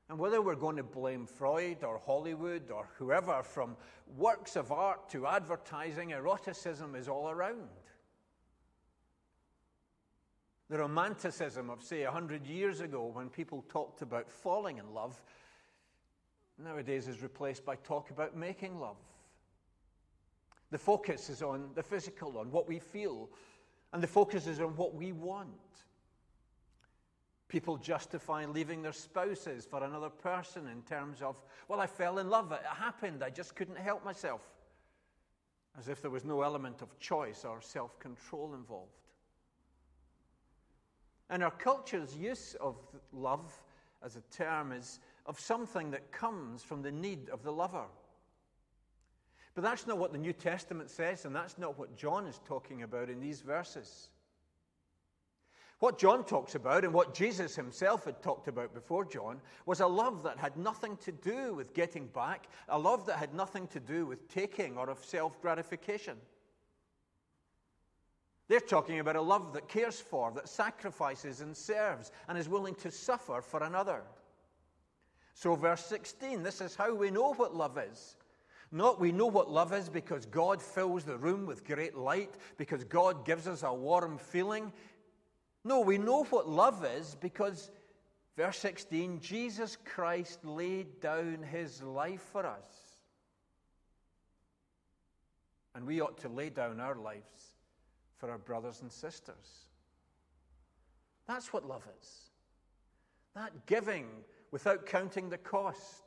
And 0.09 0.19
whether 0.19 0.43
we're 0.43 0.55
going 0.55 0.77
to 0.77 0.83
blame 0.83 1.27
Freud 1.27 1.83
or 1.83 1.99
Hollywood 1.99 2.71
or 2.71 2.89
whoever, 2.99 3.43
from 3.43 3.77
works 4.17 4.55
of 4.55 4.71
art 4.71 5.09
to 5.11 5.27
advertising, 5.27 6.11
eroticism 6.13 6.95
is 6.95 7.09
all 7.09 7.31
around. 7.31 7.69
The 10.71 10.79
romanticism 10.79 11.69
of, 11.69 11.83
say, 11.83 12.05
100 12.05 12.47
years 12.47 12.81
ago 12.81 13.11
when 13.13 13.29
people 13.29 13.65
talked 13.69 14.03
about 14.03 14.31
falling 14.31 14.79
in 14.79 14.95
love 14.95 15.21
nowadays 16.59 17.09
is 17.09 17.23
replaced 17.23 17.65
by 17.65 17.77
talk 17.77 18.11
about 18.11 18.37
making 18.37 18.79
love. 18.79 18.97
The 20.71 20.79
focus 20.79 21.29
is 21.29 21.43
on 21.43 21.71
the 21.75 21.83
physical, 21.83 22.39
on 22.39 22.51
what 22.51 22.67
we 22.67 22.79
feel, 22.79 23.29
and 23.93 24.03
the 24.03 24.09
focus 24.09 24.47
is 24.47 24.61
on 24.61 24.77
what 24.77 24.95
we 24.95 25.13
want. 25.13 25.49
People 27.49 27.77
justify 27.77 28.47
leaving 28.47 28.83
their 28.83 28.93
spouses 28.93 29.67
for 29.67 29.85
another 29.85 30.09
person 30.09 30.67
in 30.69 30.83
terms 30.83 31.23
of, 31.23 31.41
well, 31.69 31.81
I 31.81 31.87
fell 31.87 32.19
in 32.19 32.29
love, 32.29 32.51
it 32.53 32.61
happened, 32.65 33.23
I 33.23 33.31
just 33.31 33.55
couldn't 33.55 33.79
help 33.79 34.05
myself. 34.05 34.43
As 35.79 35.89
if 35.89 36.01
there 36.01 36.11
was 36.11 36.25
no 36.25 36.43
element 36.43 36.83
of 36.83 36.99
choice 36.99 37.45
or 37.45 37.61
self 37.61 37.99
control 37.99 38.55
involved. 38.55 39.04
And 41.31 41.43
our 41.43 41.51
culture's 41.51 42.17
use 42.17 42.55
of 42.61 42.77
love 43.13 43.53
as 44.03 44.17
a 44.17 44.23
term 44.31 44.73
is 44.73 45.01
of 45.27 45.41
something 45.41 45.91
that 45.91 46.13
comes 46.13 46.63
from 46.63 46.83
the 46.83 46.93
need 46.93 47.31
of 47.31 47.43
the 47.43 47.53
lover. 47.53 47.87
But 49.55 49.63
that's 49.63 49.87
not 49.87 49.99
what 49.99 50.13
the 50.13 50.19
New 50.19 50.33
Testament 50.33 50.91
says, 50.91 51.25
and 51.25 51.35
that's 51.35 51.59
not 51.59 51.79
what 51.79 51.97
John 51.97 52.27
is 52.27 52.41
talking 52.45 52.83
about 52.83 53.09
in 53.09 53.21
these 53.21 53.41
verses. 53.41 54.11
What 55.79 55.99
John 55.99 56.25
talks 56.25 56.55
about, 56.55 56.85
and 56.85 56.93
what 56.93 57.15
Jesus 57.15 57.55
himself 57.55 58.05
had 58.05 58.23
talked 58.23 58.49
about 58.49 58.75
before 58.75 59.05
John, 59.05 59.41
was 59.67 59.81
a 59.81 59.87
love 59.87 60.23
that 60.23 60.39
had 60.39 60.57
nothing 60.57 60.97
to 60.99 61.13
do 61.13 61.55
with 61.55 61.75
getting 61.75 62.07
back, 62.09 62.49
a 62.69 62.79
love 62.79 63.07
that 63.07 63.19
had 63.19 63.35
nothing 63.35 63.67
to 63.69 63.81
do 63.81 64.07
with 64.07 64.29
taking 64.29 64.77
or 64.77 64.91
of 64.91 65.05
self 65.05 65.41
gratification. 65.41 66.17
They're 68.55 68.61
talking 68.61 69.01
about 69.01 69.17
a 69.17 69.21
love 69.21 69.53
that 69.55 69.67
cares 69.67 69.99
for, 69.99 70.31
that 70.31 70.49
sacrifices 70.49 71.41
and 71.41 71.57
serves, 71.57 72.13
and 72.29 72.39
is 72.39 72.49
willing 72.49 72.77
to 72.77 72.91
suffer 72.93 73.43
for 73.43 73.65
another. 73.65 74.03
So, 75.35 75.57
verse 75.57 75.85
16 75.87 76.45
this 76.45 76.61
is 76.61 76.77
how 76.77 76.95
we 76.95 77.11
know 77.11 77.35
what 77.35 77.57
love 77.57 77.77
is. 77.79 78.15
Not 78.71 79.01
we 79.01 79.11
know 79.11 79.27
what 79.27 79.51
love 79.51 79.73
is 79.73 79.89
because 79.89 80.25
God 80.27 80.63
fills 80.63 81.03
the 81.03 81.17
room 81.17 81.47
with 81.47 81.67
great 81.67 81.97
light, 81.97 82.37
because 82.57 82.85
God 82.85 83.27
gives 83.27 83.49
us 83.49 83.65
a 83.65 83.75
warm 83.75 84.19
feeling. 84.19 84.73
No, 85.65 85.81
we 85.81 85.99
know 85.99 86.23
what 86.23 86.49
love 86.49 86.87
is 86.97 87.17
because, 87.21 87.73
verse 88.37 88.59
16, 88.61 89.19
Jesus 89.19 89.77
Christ 89.85 90.45
laid 90.45 91.01
down 91.01 91.43
his 91.43 91.83
life 91.83 92.23
for 92.31 92.47
us. 92.47 92.69
And 95.75 95.85
we 95.85 96.01
ought 96.01 96.19
to 96.19 96.29
lay 96.29 96.51
down 96.51 96.79
our 96.79 96.95
lives 96.95 97.54
for 98.17 98.31
our 98.31 98.39
brothers 98.39 98.83
and 98.83 98.91
sisters. 98.91 99.69
That's 101.27 101.53
what 101.53 101.67
love 101.67 101.87
is. 102.01 102.31
That 103.35 103.67
giving 103.67 104.07
without 104.51 104.87
counting 104.87 105.29
the 105.29 105.39
cost 105.39 106.05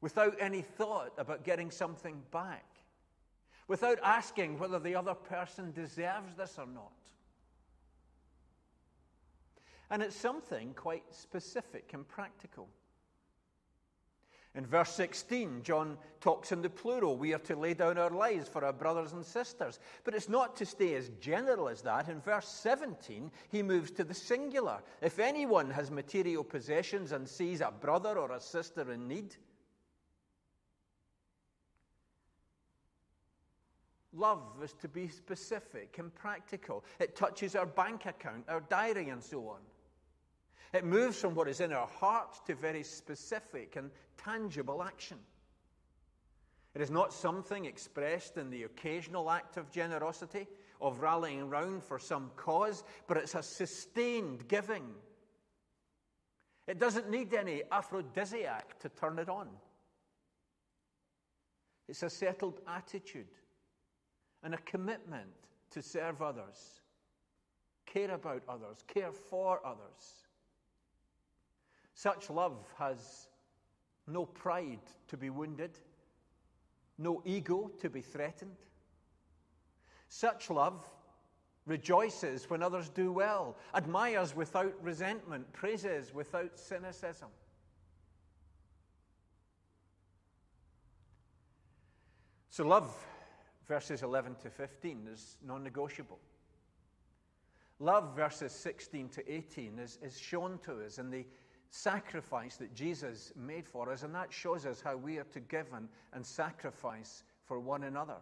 without 0.00 0.36
any 0.40 0.62
thought 0.62 1.12
about 1.18 1.44
getting 1.44 1.70
something 1.70 2.22
back, 2.30 2.66
without 3.66 3.98
asking 4.02 4.58
whether 4.58 4.78
the 4.78 4.94
other 4.94 5.14
person 5.14 5.72
deserves 5.72 6.34
this 6.36 6.56
or 6.58 6.66
not. 6.66 6.92
And 9.90 10.02
it's 10.02 10.16
something 10.16 10.74
quite 10.74 11.04
specific 11.10 11.90
and 11.94 12.06
practical. 12.06 12.68
In 14.54 14.66
verse 14.66 14.90
16, 14.92 15.62
John 15.62 15.96
talks 16.20 16.52
in 16.52 16.62
the 16.62 16.70
plural. 16.70 17.16
We 17.16 17.32
are 17.32 17.38
to 17.40 17.54
lay 17.54 17.74
down 17.74 17.98
our 17.98 18.10
lives 18.10 18.48
for 18.48 18.64
our 18.64 18.72
brothers 18.72 19.12
and 19.12 19.24
sisters. 19.24 19.78
But 20.04 20.14
it's 20.14 20.28
not 20.28 20.56
to 20.56 20.66
stay 20.66 20.94
as 20.94 21.10
general 21.20 21.68
as 21.68 21.82
that. 21.82 22.08
In 22.08 22.20
verse 22.20 22.48
17, 22.48 23.30
he 23.50 23.62
moves 23.62 23.90
to 23.92 24.04
the 24.04 24.14
singular. 24.14 24.82
If 25.00 25.18
anyone 25.18 25.70
has 25.70 25.90
material 25.90 26.42
possessions 26.42 27.12
and 27.12 27.28
sees 27.28 27.60
a 27.60 27.70
brother 27.70 28.18
or 28.18 28.32
a 28.32 28.40
sister 28.40 28.90
in 28.90 29.06
need, 29.06 29.36
Love 34.18 34.42
is 34.64 34.72
to 34.72 34.88
be 34.88 35.06
specific 35.06 35.98
and 35.98 36.12
practical. 36.12 36.84
It 36.98 37.14
touches 37.14 37.54
our 37.54 37.66
bank 37.66 38.06
account, 38.06 38.44
our 38.48 38.62
diary, 38.62 39.10
and 39.10 39.22
so 39.22 39.48
on. 39.48 39.60
It 40.72 40.84
moves 40.84 41.20
from 41.20 41.34
what 41.34 41.48
is 41.48 41.60
in 41.60 41.72
our 41.72 41.86
heart 41.86 42.36
to 42.46 42.54
very 42.54 42.82
specific 42.82 43.76
and 43.76 43.90
tangible 44.16 44.82
action. 44.82 45.18
It 46.74 46.82
is 46.82 46.90
not 46.90 47.12
something 47.12 47.64
expressed 47.64 48.36
in 48.36 48.50
the 48.50 48.64
occasional 48.64 49.30
act 49.30 49.56
of 49.56 49.70
generosity, 49.70 50.46
of 50.80 51.00
rallying 51.00 51.48
round 51.48 51.82
for 51.82 51.98
some 51.98 52.30
cause, 52.36 52.84
but 53.06 53.16
it's 53.16 53.34
a 53.34 53.42
sustained 53.42 54.46
giving. 54.46 54.84
It 56.66 56.78
doesn't 56.78 57.10
need 57.10 57.32
any 57.32 57.62
aphrodisiac 57.72 58.78
to 58.80 58.90
turn 58.90 59.18
it 59.18 59.28
on. 59.28 59.48
It's 61.88 62.02
a 62.02 62.10
settled 62.10 62.60
attitude 62.68 63.26
and 64.42 64.54
a 64.54 64.58
commitment 64.58 65.32
to 65.70 65.80
serve 65.80 66.20
others, 66.20 66.82
care 67.86 68.10
about 68.10 68.42
others, 68.48 68.84
care 68.86 69.12
for 69.12 69.66
others. 69.66 70.27
Such 71.98 72.30
love 72.30 72.64
has 72.78 73.26
no 74.06 74.24
pride 74.24 74.78
to 75.08 75.16
be 75.16 75.30
wounded, 75.30 75.80
no 76.96 77.20
ego 77.24 77.72
to 77.80 77.90
be 77.90 78.02
threatened. 78.02 78.54
Such 80.06 80.48
love 80.48 80.88
rejoices 81.66 82.48
when 82.48 82.62
others 82.62 82.88
do 82.88 83.10
well, 83.10 83.56
admires 83.74 84.36
without 84.36 84.74
resentment, 84.80 85.52
praises 85.52 86.14
without 86.14 86.56
cynicism. 86.56 87.30
So, 92.48 92.64
love 92.64 92.94
verses 93.66 94.04
11 94.04 94.36
to 94.44 94.50
15 94.50 95.08
is 95.12 95.36
non 95.44 95.64
negotiable. 95.64 96.20
Love, 97.80 98.14
verses 98.14 98.52
16 98.52 99.08
to 99.08 99.32
18, 99.32 99.80
is, 99.80 99.98
is 100.00 100.16
shown 100.16 100.60
to 100.62 100.84
us 100.84 100.98
in 100.98 101.10
the 101.10 101.26
sacrifice 101.70 102.56
that 102.56 102.74
Jesus 102.74 103.32
made 103.36 103.66
for 103.66 103.90
us, 103.90 104.02
and 104.02 104.14
that 104.14 104.32
shows 104.32 104.66
us 104.66 104.80
how 104.80 104.96
we 104.96 105.18
are 105.18 105.24
to 105.24 105.40
give 105.40 105.66
and, 105.72 106.26
sacrifice 106.26 107.24
for 107.44 107.60
one 107.60 107.84
another. 107.84 108.16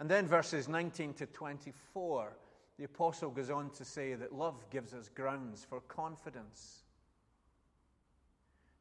And 0.00 0.10
then 0.10 0.26
verses 0.26 0.68
19 0.68 1.14
to 1.14 1.26
24, 1.26 2.36
the 2.78 2.84
apostle 2.84 3.30
goes 3.30 3.50
on 3.50 3.70
to 3.70 3.84
say 3.84 4.14
that 4.14 4.34
love 4.34 4.68
gives 4.70 4.92
us 4.92 5.08
grounds 5.08 5.64
for 5.68 5.80
confidence. 5.82 6.82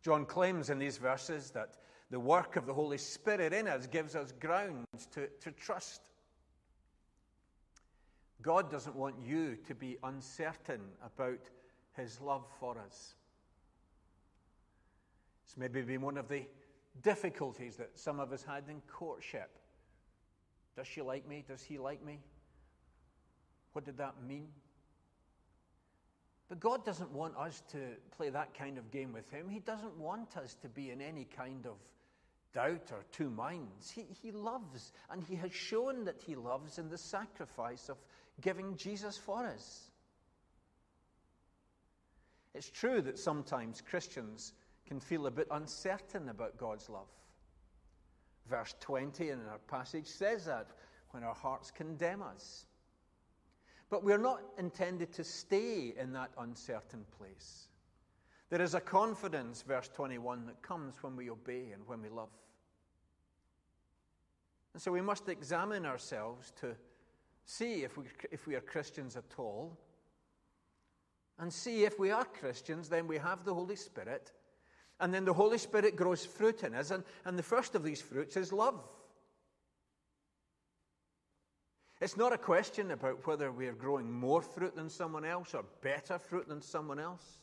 John 0.01 0.25
claims 0.25 0.69
in 0.69 0.79
these 0.79 0.97
verses 0.97 1.51
that 1.51 1.75
the 2.09 2.19
work 2.19 2.55
of 2.55 2.65
the 2.65 2.73
Holy 2.73 2.97
Spirit 2.97 3.53
in 3.53 3.67
us 3.67 3.87
gives 3.87 4.15
us 4.15 4.33
grounds 4.33 5.07
to, 5.11 5.27
to 5.39 5.51
trust. 5.51 6.01
God 8.41 8.69
doesn't 8.69 8.95
want 8.95 9.15
you 9.23 9.55
to 9.67 9.73
be 9.73 9.97
uncertain 10.03 10.81
about 11.03 11.39
his 11.97 12.19
love 12.21 12.45
for 12.59 12.77
us. 12.79 13.15
It's 15.45 15.57
maybe 15.57 15.81
been 15.81 16.01
one 16.01 16.17
of 16.17 16.27
the 16.27 16.43
difficulties 17.01 17.75
that 17.77 17.91
some 17.95 18.19
of 18.19 18.31
us 18.31 18.43
had 18.43 18.63
in 18.69 18.81
courtship 18.88 19.50
Does 20.75 20.88
she 20.88 21.01
like 21.01 21.27
me? 21.27 21.43
Does 21.47 21.62
he 21.62 21.77
like 21.77 22.03
me? 22.03 22.19
What 23.73 23.85
did 23.85 23.97
that 23.97 24.15
mean? 24.27 24.47
But 26.50 26.59
God 26.59 26.85
doesn't 26.85 27.12
want 27.12 27.35
us 27.35 27.63
to 27.71 27.79
play 28.15 28.29
that 28.29 28.53
kind 28.53 28.77
of 28.77 28.91
game 28.91 29.12
with 29.12 29.29
Him. 29.31 29.50
He 29.50 29.59
doesn't 29.59 29.97
want 29.97 30.38
us 30.38 30.55
to 30.62 30.69
be 30.69 30.91
in 30.91 31.01
any 31.01 31.25
kind 31.25 31.65
of 31.65 31.77
doubt 32.53 32.91
or 32.91 33.03
two 33.12 33.29
minds. 33.29 33.89
He, 33.89 34.05
he 34.21 34.31
loves, 34.31 34.91
and 35.09 35.23
He 35.23 35.35
has 35.35 35.51
shown 35.51 36.05
that 36.05 36.21
He 36.23 36.35
loves 36.35 36.77
in 36.77 36.89
the 36.89 36.97
sacrifice 36.97 37.89
of 37.89 37.97
giving 38.41 38.75
Jesus 38.75 39.17
for 39.17 39.47
us. 39.47 39.89
It's 42.53 42.69
true 42.69 43.01
that 43.01 43.17
sometimes 43.17 43.81
Christians 43.81 44.53
can 44.88 45.00
feel 45.00 45.27
a 45.27 45.31
bit 45.31 45.48
uncertain 45.51 46.29
about 46.29 46.57
God's 46.57 46.89
love. 46.89 47.07
Verse 48.50 48.75
20 48.79 49.29
in 49.29 49.39
our 49.50 49.60
passage 49.67 50.07
says 50.07 50.45
that 50.45 50.67
when 51.12 51.24
our 51.24 51.33
hearts 51.33 51.72
condemn 51.72 52.22
us. 52.22 52.65
But 53.89 54.03
we're 54.03 54.17
not 54.17 54.41
intended 54.57 55.13
to 55.13 55.24
stay 55.24 55.93
in 55.98 56.13
that 56.13 56.31
uncertain 56.38 57.05
place. 57.17 57.67
There 58.50 58.62
is 58.62 58.75
a 58.75 58.81
confidence, 58.81 59.63
verse 59.63 59.89
21, 59.93 60.45
that 60.48 60.62
comes 60.62 61.01
when 61.01 61.15
we 61.15 61.29
obey 61.29 61.72
and 61.74 61.88
when 61.88 62.01
we 62.01 62.10
love. 62.10 62.29
And 64.74 64.81
so 64.81 64.91
we 64.91 65.01
must 65.01 65.29
examine 65.29 65.86
ourselves 65.86 66.51
to 66.62 66.75
see 67.45 67.83
if 67.83 67.98
we, 67.98 68.05
if 68.31 68.48
we 68.48 68.55
are 68.55 68.62
Christians 68.62 69.15
at 69.15 69.38
all. 69.38 69.77
And 71.39 71.51
see 71.51 71.83
if 71.83 71.99
we 71.99 72.11
are 72.11 72.25
Christians, 72.25 72.89
then 72.89 73.07
we 73.07 73.17
have 73.17 73.43
the 73.43 73.53
Holy 73.53 73.75
Spirit. 73.75 74.31
And 74.99 75.13
then 75.13 75.25
the 75.25 75.33
Holy 75.33 75.57
Spirit 75.57 75.95
grows 75.95 76.25
fruit 76.25 76.63
in 76.63 76.75
us. 76.75 76.91
And, 76.91 77.03
and 77.25 77.37
the 77.37 77.43
first 77.43 77.75
of 77.75 77.83
these 77.83 78.01
fruits 78.01 78.37
is 78.37 78.53
love. 78.53 78.79
It's 82.01 82.17
not 82.17 82.33
a 82.33 82.37
question 82.37 82.91
about 82.91 83.25
whether 83.25 83.51
we 83.51 83.67
are 83.67 83.73
growing 83.73 84.11
more 84.11 84.41
fruit 84.41 84.75
than 84.75 84.89
someone 84.89 85.25
else 85.25 85.53
or 85.53 85.63
better 85.81 86.19
fruit 86.19 86.47
than 86.47 86.61
someone 86.61 86.99
else. 86.99 87.39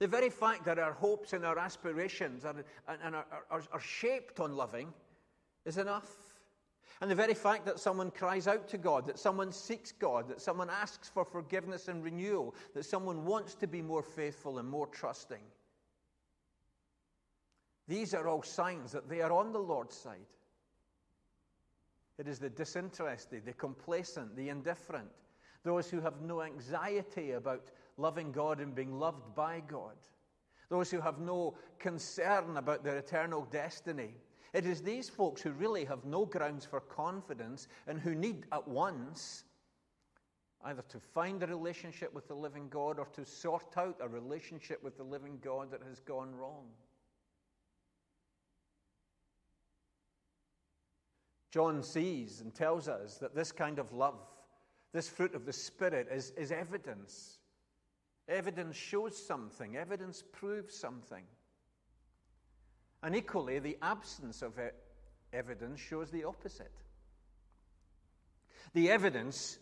The 0.00 0.08
very 0.08 0.30
fact 0.30 0.64
that 0.64 0.78
our 0.78 0.92
hopes 0.92 1.32
and 1.32 1.44
our 1.44 1.58
aspirations 1.58 2.44
are, 2.44 2.56
and 2.88 3.14
are, 3.14 3.26
are, 3.50 3.62
are 3.72 3.80
shaped 3.80 4.40
on 4.40 4.56
loving 4.56 4.92
is 5.64 5.78
enough. 5.78 6.23
And 7.00 7.10
the 7.10 7.14
very 7.14 7.34
fact 7.34 7.66
that 7.66 7.80
someone 7.80 8.10
cries 8.10 8.46
out 8.46 8.68
to 8.68 8.78
God, 8.78 9.06
that 9.06 9.18
someone 9.18 9.52
seeks 9.52 9.92
God, 9.92 10.28
that 10.28 10.40
someone 10.40 10.70
asks 10.70 11.08
for 11.08 11.24
forgiveness 11.24 11.88
and 11.88 12.04
renewal, 12.04 12.54
that 12.74 12.84
someone 12.84 13.24
wants 13.24 13.54
to 13.56 13.66
be 13.66 13.82
more 13.82 14.02
faithful 14.02 14.58
and 14.58 14.68
more 14.68 14.86
trusting, 14.86 15.42
these 17.86 18.14
are 18.14 18.28
all 18.28 18.42
signs 18.42 18.92
that 18.92 19.08
they 19.08 19.20
are 19.20 19.32
on 19.32 19.52
the 19.52 19.58
Lord's 19.58 19.96
side. 19.96 20.26
It 22.18 22.28
is 22.28 22.38
the 22.38 22.48
disinterested, 22.48 23.44
the 23.44 23.52
complacent, 23.52 24.36
the 24.36 24.48
indifferent, 24.48 25.10
those 25.64 25.90
who 25.90 26.00
have 26.00 26.22
no 26.22 26.42
anxiety 26.42 27.32
about 27.32 27.70
loving 27.96 28.32
God 28.32 28.60
and 28.60 28.74
being 28.74 28.98
loved 28.98 29.34
by 29.34 29.62
God, 29.66 29.96
those 30.68 30.90
who 30.90 31.00
have 31.00 31.18
no 31.18 31.56
concern 31.78 32.56
about 32.56 32.84
their 32.84 32.96
eternal 32.96 33.46
destiny. 33.50 34.14
It 34.54 34.66
is 34.66 34.80
these 34.80 35.08
folks 35.08 35.42
who 35.42 35.50
really 35.50 35.84
have 35.84 36.04
no 36.04 36.24
grounds 36.24 36.64
for 36.64 36.80
confidence 36.80 37.66
and 37.88 37.98
who 37.98 38.14
need 38.14 38.46
at 38.52 38.66
once 38.66 39.42
either 40.62 40.82
to 40.88 41.00
find 41.00 41.42
a 41.42 41.46
relationship 41.46 42.14
with 42.14 42.28
the 42.28 42.34
living 42.34 42.68
God 42.70 42.98
or 42.98 43.06
to 43.14 43.24
sort 43.24 43.76
out 43.76 43.98
a 44.00 44.08
relationship 44.08 44.82
with 44.82 44.96
the 44.96 45.02
living 45.02 45.38
God 45.42 45.70
that 45.72 45.82
has 45.82 46.00
gone 46.00 46.34
wrong. 46.34 46.66
John 51.50 51.82
sees 51.82 52.40
and 52.40 52.54
tells 52.54 52.88
us 52.88 53.18
that 53.18 53.34
this 53.34 53.52
kind 53.52 53.78
of 53.78 53.92
love, 53.92 54.20
this 54.92 55.08
fruit 55.08 55.34
of 55.34 55.46
the 55.46 55.52
Spirit, 55.52 56.08
is, 56.10 56.32
is 56.36 56.50
evidence. 56.50 57.38
Evidence 58.28 58.76
shows 58.76 59.16
something, 59.16 59.76
evidence 59.76 60.22
proves 60.32 60.74
something. 60.74 61.24
And 63.04 63.14
equally, 63.14 63.60
the 63.60 63.78
absence 63.80 64.42
of 64.42 64.58
evidence 65.32 65.78
shows 65.78 66.10
the 66.10 66.24
opposite. 66.24 66.72
The 68.72 68.90
evidence 68.90 69.58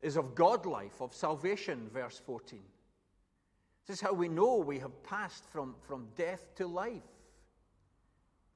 is 0.00 0.16
of 0.16 0.34
God 0.34 0.64
life, 0.64 1.02
of 1.02 1.12
salvation, 1.12 1.90
verse 1.92 2.18
14. 2.24 2.60
This 3.86 3.98
is 3.98 4.00
how 4.00 4.14
we 4.14 4.28
know 4.28 4.56
we 4.56 4.78
have 4.78 5.02
passed 5.02 5.44
from, 5.50 5.74
from 5.86 6.06
death 6.16 6.54
to 6.54 6.66
life. 6.66 7.02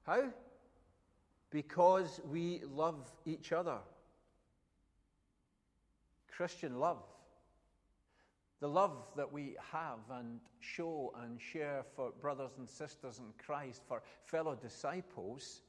How? 0.07 0.31
because 1.51 2.21
we 2.31 2.63
love 2.65 3.11
each 3.27 3.53
other. 3.53 3.79
Christian 6.37 6.79
love. 6.79 7.03
The 8.61 8.69
love 8.69 9.07
that 9.17 9.33
we 9.33 9.57
have 9.73 10.01
and 10.13 10.39
show 10.61 11.15
and 11.23 11.41
share 11.41 11.83
for 11.97 12.13
brothers 12.21 12.53
and 12.59 12.69
sisters 12.69 13.19
in 13.19 13.33
Christ, 13.43 13.83
for 13.89 14.03
fellow 14.27 14.55
disciples, 14.55 15.63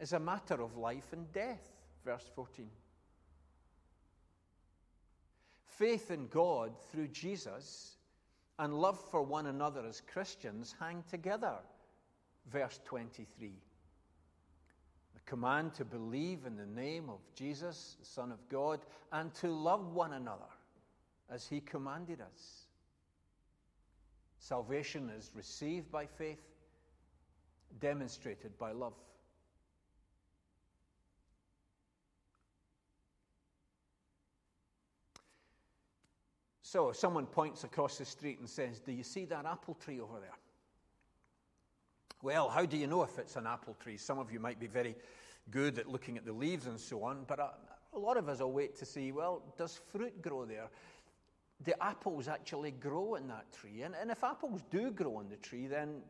is 0.00 0.14
a 0.14 0.18
matter 0.18 0.62
of 0.62 0.76
life 0.76 1.12
and 1.12 1.30
death. 1.32 1.60
Verse 2.04 2.24
14. 2.34 2.66
Faith 5.66 6.10
in 6.10 6.26
God 6.28 6.72
through 6.90 7.08
Jesus 7.08 7.96
and 8.58 8.74
love 8.74 8.98
for 9.10 9.22
one 9.22 9.46
another 9.46 9.84
as 9.86 10.00
Christians 10.00 10.74
hang 10.80 11.04
together. 11.10 11.56
Verse 12.50 12.80
23 12.86 13.52
The 15.14 15.20
command 15.26 15.74
to 15.74 15.84
believe 15.84 16.46
in 16.46 16.56
the 16.56 16.66
name 16.66 17.10
of 17.10 17.20
Jesus, 17.34 17.96
the 18.00 18.06
Son 18.06 18.32
of 18.32 18.48
God, 18.48 18.80
and 19.12 19.32
to 19.34 19.48
love 19.48 19.92
one 19.92 20.14
another 20.14 20.48
as 21.30 21.46
he 21.46 21.60
commanded 21.60 22.20
us. 22.20 22.66
Salvation 24.38 25.10
is 25.10 25.30
received 25.34 25.90
by 25.90 26.06
faith, 26.06 26.40
demonstrated 27.80 28.56
by 28.58 28.72
love. 28.72 28.94
So, 36.62 36.90
if 36.90 36.96
someone 36.96 37.24
points 37.24 37.64
across 37.64 37.96
the 37.96 38.04
street 38.04 38.40
and 38.40 38.48
says, 38.48 38.78
Do 38.80 38.92
you 38.92 39.02
see 39.02 39.24
that 39.24 39.46
apple 39.46 39.74
tree 39.82 40.00
over 40.00 40.20
there? 40.20 40.36
Well, 42.20 42.48
how 42.48 42.66
do 42.66 42.76
you 42.76 42.86
know 42.86 43.02
if 43.02 43.18
it's 43.18 43.36
an 43.36 43.46
apple 43.46 43.74
tree? 43.80 43.96
Some 43.96 44.18
of 44.18 44.30
you 44.30 44.38
might 44.38 44.60
be 44.60 44.66
very 44.66 44.94
good 45.50 45.78
at 45.78 45.88
looking 45.88 46.18
at 46.18 46.26
the 46.26 46.32
leaves 46.32 46.66
and 46.66 46.78
so 46.78 47.04
on, 47.04 47.24
but 47.26 47.38
a, 47.38 47.50
a 47.94 47.98
lot 47.98 48.16
of 48.16 48.28
us 48.28 48.40
will 48.40 48.52
wait 48.52 48.76
to 48.76 48.84
see 48.84 49.12
well, 49.12 49.42
does 49.56 49.80
fruit 49.90 50.20
grow 50.20 50.44
there? 50.44 50.68
Do 51.64 51.72
apples 51.80 52.28
actually 52.28 52.70
grow 52.70 53.16
in 53.16 53.28
that 53.28 53.52
tree? 53.52 53.82
And, 53.82 53.94
and 54.00 54.10
if 54.10 54.22
apples 54.22 54.62
do 54.70 54.90
grow 54.90 55.16
on 55.16 55.28
the 55.28 55.36
tree, 55.36 55.66
then 55.66 56.02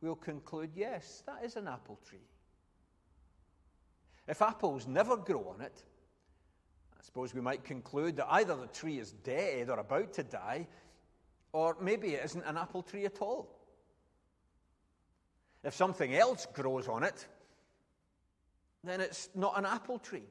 we'll 0.00 0.14
conclude 0.14 0.70
yes, 0.74 1.22
that 1.26 1.44
is 1.44 1.56
an 1.56 1.68
apple 1.68 1.98
tree. 2.08 2.26
If 4.26 4.40
apples 4.42 4.86
never 4.86 5.16
grow 5.16 5.54
on 5.54 5.60
it, 5.60 5.84
I 6.98 7.02
suppose 7.02 7.34
we 7.34 7.40
might 7.40 7.64
conclude 7.64 8.16
that 8.16 8.26
either 8.30 8.56
the 8.56 8.66
tree 8.66 8.98
is 8.98 9.12
dead 9.12 9.70
or 9.70 9.78
about 9.78 10.12
to 10.14 10.22
die, 10.22 10.66
or 11.52 11.76
maybe 11.80 12.14
it 12.14 12.24
isn't 12.24 12.44
an 12.44 12.56
apple 12.56 12.82
tree 12.82 13.04
at 13.04 13.20
all. 13.20 13.54
If 15.64 15.74
something 15.74 16.14
else 16.14 16.46
grows 16.52 16.88
on 16.88 17.02
it, 17.02 17.26
then 18.84 19.00
it's 19.00 19.28
not 19.34 19.58
an 19.58 19.66
apple 19.66 19.98
tree. 19.98 20.28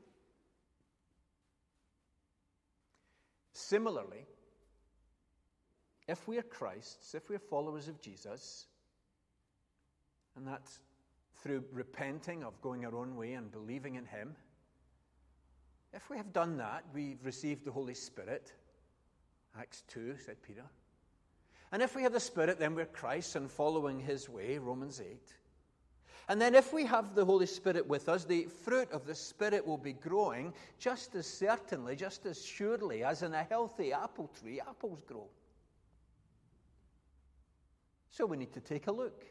Similarly, 3.54 4.26
if 6.08 6.28
we 6.28 6.38
are 6.38 6.43
Christ's, 6.43 7.13
if 7.15 7.30
we 7.30 7.36
are 7.36 7.39
followers 7.39 7.88
of 7.88 8.02
Jesus, 8.02 8.65
and 10.36 10.48
that's 10.48 10.80
through 11.41 11.63
repenting 11.72 12.43
of 12.43 12.60
going 12.62 12.86
our 12.86 12.96
own 12.96 13.15
way 13.15 13.34
and 13.34 13.52
believing 13.52 13.96
in 13.96 14.06
Him, 14.06 14.36
if 15.93 16.10
we 16.10 16.17
have 16.17 16.34
done 16.34 16.58
that, 16.58 16.84
we've 16.93 17.24
received 17.24 17.65
the 17.65 17.72
Holy 17.72 17.93
Spirit. 17.93 18.54
Acts 19.60 19.84
2, 19.88 20.15
said 20.17 20.41
Peter. 20.43 20.65
And 21.72 21.82
if 21.82 21.96
we 21.96 22.04
have 22.04 22.13
the 22.13 22.20
Spirit, 22.20 22.60
then 22.60 22.76
we're 22.76 22.86
Christ 22.86 23.36
and 23.36 23.50
following 23.50 24.00
His 24.00 24.30
way, 24.30 24.58
Romans 24.58 25.02
8. 25.02 25.17
And 26.30 26.41
then, 26.41 26.56
if 26.56 26.74
we 26.74 26.86
have 26.86 27.15
the 27.15 27.24
Holy 27.24 27.46
Spirit 27.46 27.88
with 27.88 28.10
us, 28.10 28.26
the 28.26 28.43
fruit 28.63 28.91
of 28.91 29.06
the 29.06 29.15
Spirit 29.15 29.65
will 29.65 29.78
be 29.78 29.93
growing 29.93 30.54
just 30.78 31.15
as 31.15 31.26
certainly, 31.26 31.96
just 31.96 32.26
as 32.26 32.46
surely 32.46 33.04
as 33.04 33.24
in 33.24 33.34
a 33.34 33.43
healthy 33.43 33.93
apple 33.93 34.30
tree, 34.39 34.60
apples 34.60 35.02
grow. 35.08 35.30
So, 38.17 38.25
we 38.25 38.36
need 38.36 38.53
to 38.53 38.60
take 38.60 38.88
a 38.88 38.91
look. 38.91 39.23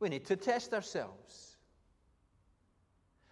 We 0.00 0.10
need 0.10 0.26
to 0.26 0.36
test 0.36 0.74
ourselves. 0.74 1.56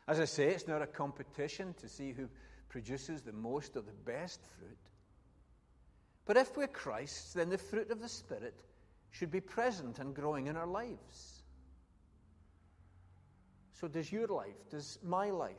As 0.08 0.20
I 0.20 0.24
say, 0.24 0.46
it's 0.46 0.66
not 0.66 0.80
a 0.80 0.86
competition 0.86 1.74
to 1.82 1.86
see 1.86 2.12
who 2.12 2.30
produces 2.70 3.20
the 3.20 3.34
most 3.34 3.76
or 3.76 3.82
the 3.82 3.92
best 4.06 4.40
fruit. 4.58 4.78
But 6.24 6.38
if 6.38 6.56
we're 6.56 6.66
Christ's, 6.66 7.34
then 7.34 7.50
the 7.50 7.58
fruit 7.58 7.90
of 7.90 8.00
the 8.00 8.08
Spirit 8.08 8.54
should 9.10 9.30
be 9.30 9.42
present 9.42 9.98
and 9.98 10.14
growing 10.14 10.46
in 10.46 10.56
our 10.56 10.66
lives. 10.66 11.42
So, 13.74 13.86
does 13.86 14.10
your 14.10 14.28
life, 14.28 14.70
does 14.70 14.98
my 15.04 15.28
life 15.28 15.56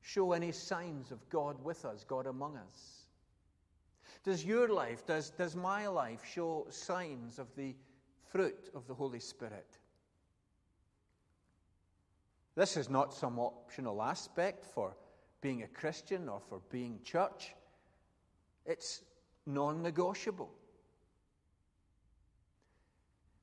show 0.00 0.32
any 0.32 0.50
signs 0.50 1.12
of 1.12 1.28
God 1.30 1.62
with 1.62 1.84
us, 1.84 2.02
God 2.02 2.26
among 2.26 2.56
us? 2.56 3.05
Does 4.26 4.44
your 4.44 4.68
life, 4.68 5.06
does, 5.06 5.30
does 5.30 5.54
my 5.54 5.86
life 5.86 6.20
show 6.34 6.66
signs 6.68 7.38
of 7.38 7.46
the 7.54 7.76
fruit 8.24 8.70
of 8.74 8.84
the 8.88 8.94
Holy 8.94 9.20
Spirit? 9.20 9.78
This 12.56 12.76
is 12.76 12.90
not 12.90 13.14
some 13.14 13.38
optional 13.38 14.02
aspect 14.02 14.66
for 14.66 14.96
being 15.40 15.62
a 15.62 15.68
Christian 15.68 16.28
or 16.28 16.40
for 16.40 16.60
being 16.72 16.98
church. 17.04 17.54
It's 18.64 19.02
non 19.46 19.80
negotiable. 19.80 20.50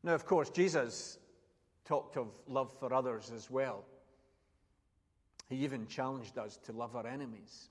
Now, 0.03 0.15
of 0.15 0.25
course, 0.25 0.49
Jesus 0.49 1.17
talked 1.85 2.17
of 2.17 2.27
love 2.45 2.73
for 2.77 2.93
others 2.93 3.31
as 3.33 3.49
well. 3.49 3.85
He 5.47 5.63
even 5.63 5.87
challenged 5.87 6.37
us 6.37 6.59
to 6.65 6.73
love 6.73 6.97
our 6.97 7.07
enemies. 7.07 7.69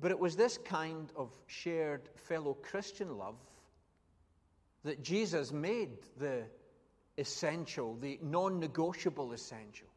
But 0.00 0.10
it 0.10 0.18
was 0.18 0.34
this 0.34 0.56
kind 0.58 1.12
of 1.14 1.30
shared 1.46 2.08
fellow 2.16 2.54
Christian 2.54 3.18
love 3.18 3.36
that 4.82 5.02
Jesus 5.02 5.52
made 5.52 5.90
the 6.16 6.44
essential, 7.18 7.96
the 7.96 8.18
non 8.22 8.58
negotiable 8.58 9.32
essential. 9.32 9.88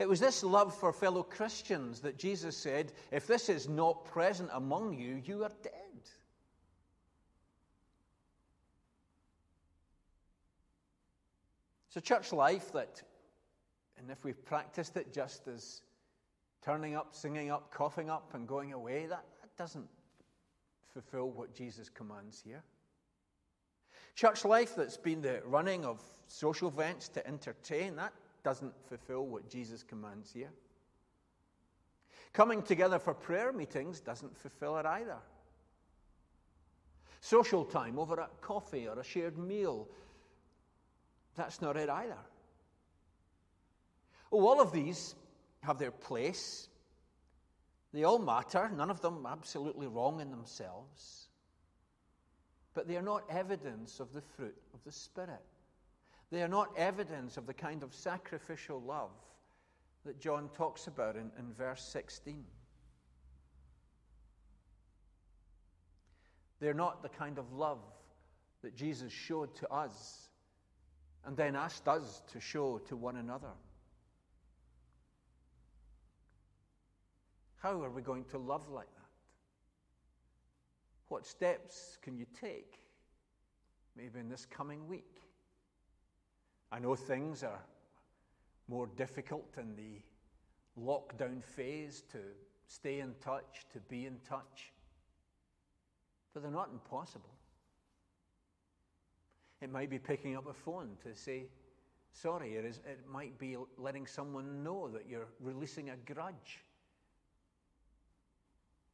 It 0.00 0.08
was 0.08 0.18
this 0.18 0.42
love 0.42 0.74
for 0.74 0.92
fellow 0.92 1.22
Christians 1.22 2.00
that 2.00 2.18
Jesus 2.18 2.56
said, 2.56 2.92
if 3.12 3.28
this 3.28 3.48
is 3.48 3.68
not 3.68 4.04
present 4.06 4.50
among 4.52 4.98
you, 4.98 5.22
you 5.24 5.44
are 5.44 5.52
dead. 5.62 5.72
It's 11.86 11.96
a 11.96 12.00
church 12.00 12.32
life 12.32 12.72
that, 12.72 13.02
and 13.96 14.10
if 14.10 14.24
we've 14.24 14.44
practiced 14.44 14.96
it 14.96 15.12
just 15.12 15.46
as 15.46 15.80
turning 16.64 16.94
up, 16.94 17.14
singing 17.14 17.50
up, 17.50 17.70
coughing 17.72 18.08
up, 18.08 18.32
and 18.34 18.48
going 18.48 18.72
away, 18.72 19.06
that, 19.06 19.24
that 19.40 19.56
doesn't 19.56 19.86
fulfill 20.92 21.30
what 21.30 21.54
Jesus 21.54 21.88
commands 21.88 22.42
here. 22.44 22.62
Church 24.14 24.44
life 24.44 24.74
that's 24.76 24.96
been 24.96 25.20
the 25.20 25.42
running 25.44 25.84
of 25.84 26.00
social 26.28 26.68
events 26.68 27.08
to 27.08 27.26
entertain, 27.26 27.96
that 27.96 28.12
doesn't 28.44 28.72
fulfill 28.88 29.26
what 29.26 29.48
Jesus 29.50 29.82
commands 29.82 30.32
here. 30.32 30.50
Coming 32.32 32.62
together 32.62 32.98
for 32.98 33.14
prayer 33.14 33.52
meetings 33.52 34.00
doesn't 34.00 34.36
fulfill 34.36 34.78
it 34.78 34.86
either. 34.86 35.18
Social 37.20 37.64
time 37.64 37.98
over 37.98 38.14
a 38.14 38.28
coffee 38.40 38.86
or 38.86 38.98
a 38.98 39.04
shared 39.04 39.38
meal 39.38 39.88
that's 41.36 41.60
not 41.60 41.76
it 41.76 41.88
either. 41.88 42.18
Oh, 44.30 44.46
all 44.46 44.60
of 44.60 44.72
these 44.72 45.14
have 45.64 45.78
their 45.78 45.90
place. 45.90 46.68
They 47.92 48.04
all 48.04 48.18
matter, 48.18 48.70
none 48.74 48.90
of 48.90 49.00
them 49.00 49.26
absolutely 49.28 49.86
wrong 49.86 50.20
in 50.20 50.30
themselves. 50.30 51.28
But 52.74 52.88
they 52.88 52.96
are 52.96 53.02
not 53.02 53.22
evidence 53.30 54.00
of 54.00 54.12
the 54.12 54.20
fruit 54.20 54.56
of 54.74 54.82
the 54.84 54.92
Spirit. 54.92 55.42
They 56.30 56.42
are 56.42 56.48
not 56.48 56.70
evidence 56.76 57.36
of 57.36 57.46
the 57.46 57.54
kind 57.54 57.82
of 57.82 57.94
sacrificial 57.94 58.80
love 58.80 59.12
that 60.04 60.20
John 60.20 60.50
talks 60.56 60.86
about 60.86 61.16
in, 61.16 61.30
in 61.38 61.52
verse 61.54 61.82
16. 61.82 62.44
They're 66.60 66.74
not 66.74 67.02
the 67.02 67.08
kind 67.08 67.38
of 67.38 67.52
love 67.52 67.78
that 68.62 68.74
Jesus 68.74 69.12
showed 69.12 69.54
to 69.56 69.68
us 69.68 70.30
and 71.24 71.36
then 71.36 71.54
asked 71.56 71.86
us 71.88 72.22
to 72.32 72.40
show 72.40 72.78
to 72.88 72.96
one 72.96 73.16
another. 73.16 73.52
How 77.64 77.82
are 77.82 77.88
we 77.88 78.02
going 78.02 78.26
to 78.26 78.36
love 78.36 78.68
like 78.68 78.94
that? 78.94 79.08
What 81.08 81.24
steps 81.24 81.96
can 82.02 82.14
you 82.14 82.26
take? 82.38 82.78
Maybe 83.96 84.20
in 84.20 84.28
this 84.28 84.44
coming 84.44 84.86
week. 84.86 85.22
I 86.70 86.78
know 86.78 86.94
things 86.94 87.42
are 87.42 87.64
more 88.68 88.86
difficult 88.98 89.54
in 89.56 89.74
the 89.76 90.02
lockdown 90.78 91.42
phase 91.42 92.02
to 92.12 92.18
stay 92.68 93.00
in 93.00 93.14
touch, 93.24 93.64
to 93.72 93.80
be 93.88 94.04
in 94.04 94.18
touch, 94.28 94.70
but 96.34 96.42
they're 96.42 96.52
not 96.52 96.68
impossible. 96.70 97.32
It 99.62 99.72
might 99.72 99.88
be 99.88 99.98
picking 99.98 100.36
up 100.36 100.46
a 100.50 100.52
phone 100.52 100.98
to 101.02 101.18
say, 101.18 101.46
sorry. 102.12 102.56
It, 102.56 102.66
is, 102.66 102.80
it 102.86 103.00
might 103.10 103.38
be 103.38 103.56
letting 103.78 104.06
someone 104.06 104.62
know 104.62 104.86
that 104.88 105.08
you're 105.08 105.28
releasing 105.40 105.88
a 105.88 105.96
grudge. 105.96 106.62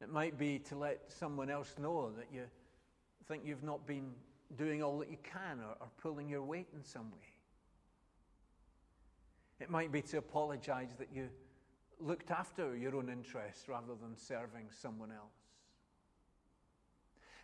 It 0.01 0.09
might 0.09 0.37
be 0.37 0.57
to 0.59 0.75
let 0.75 1.11
someone 1.11 1.49
else 1.49 1.75
know 1.79 2.11
that 2.17 2.27
you 2.33 2.43
think 3.27 3.43
you've 3.45 3.63
not 3.63 3.85
been 3.85 4.11
doing 4.57 4.81
all 4.81 4.97
that 4.99 5.09
you 5.09 5.17
can 5.23 5.59
or, 5.59 5.75
or 5.79 5.87
pulling 6.01 6.27
your 6.27 6.43
weight 6.43 6.67
in 6.75 6.83
some 6.83 7.11
way. 7.11 7.27
It 9.59 9.69
might 9.69 9.91
be 9.91 10.01
to 10.01 10.17
apologize 10.17 10.95
that 10.97 11.09
you 11.13 11.29
looked 11.99 12.31
after 12.31 12.75
your 12.75 12.95
own 12.95 13.09
interests 13.09 13.69
rather 13.69 13.93
than 14.01 14.17
serving 14.17 14.69
someone 14.71 15.11
else. 15.11 15.35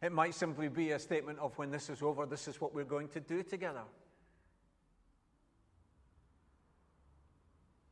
It 0.02 0.12
might 0.12 0.34
simply 0.34 0.67
be 0.67 0.91
a 0.91 1.00
statement 1.00 1.38
of 1.39 1.58
when 1.58 1.70
this 1.70 1.89
is 1.89 2.02
over, 2.02 2.26
this 2.26 2.48
is 2.48 2.60
what 2.60 2.74
we're 2.74 2.84
going 2.84 3.08
to 3.10 3.20
do 3.20 3.43
together. 3.43 3.84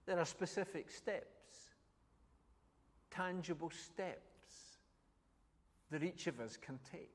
There 0.08 0.20
are 0.20 0.26
specific 0.26 0.90
steps, 0.90 1.70
tangible 3.12 3.72
steps 3.72 4.35
that 5.92 6.04
each 6.04 6.28
of 6.28 6.40
us 6.40 6.58
can 6.58 6.80
take. 6.92 7.12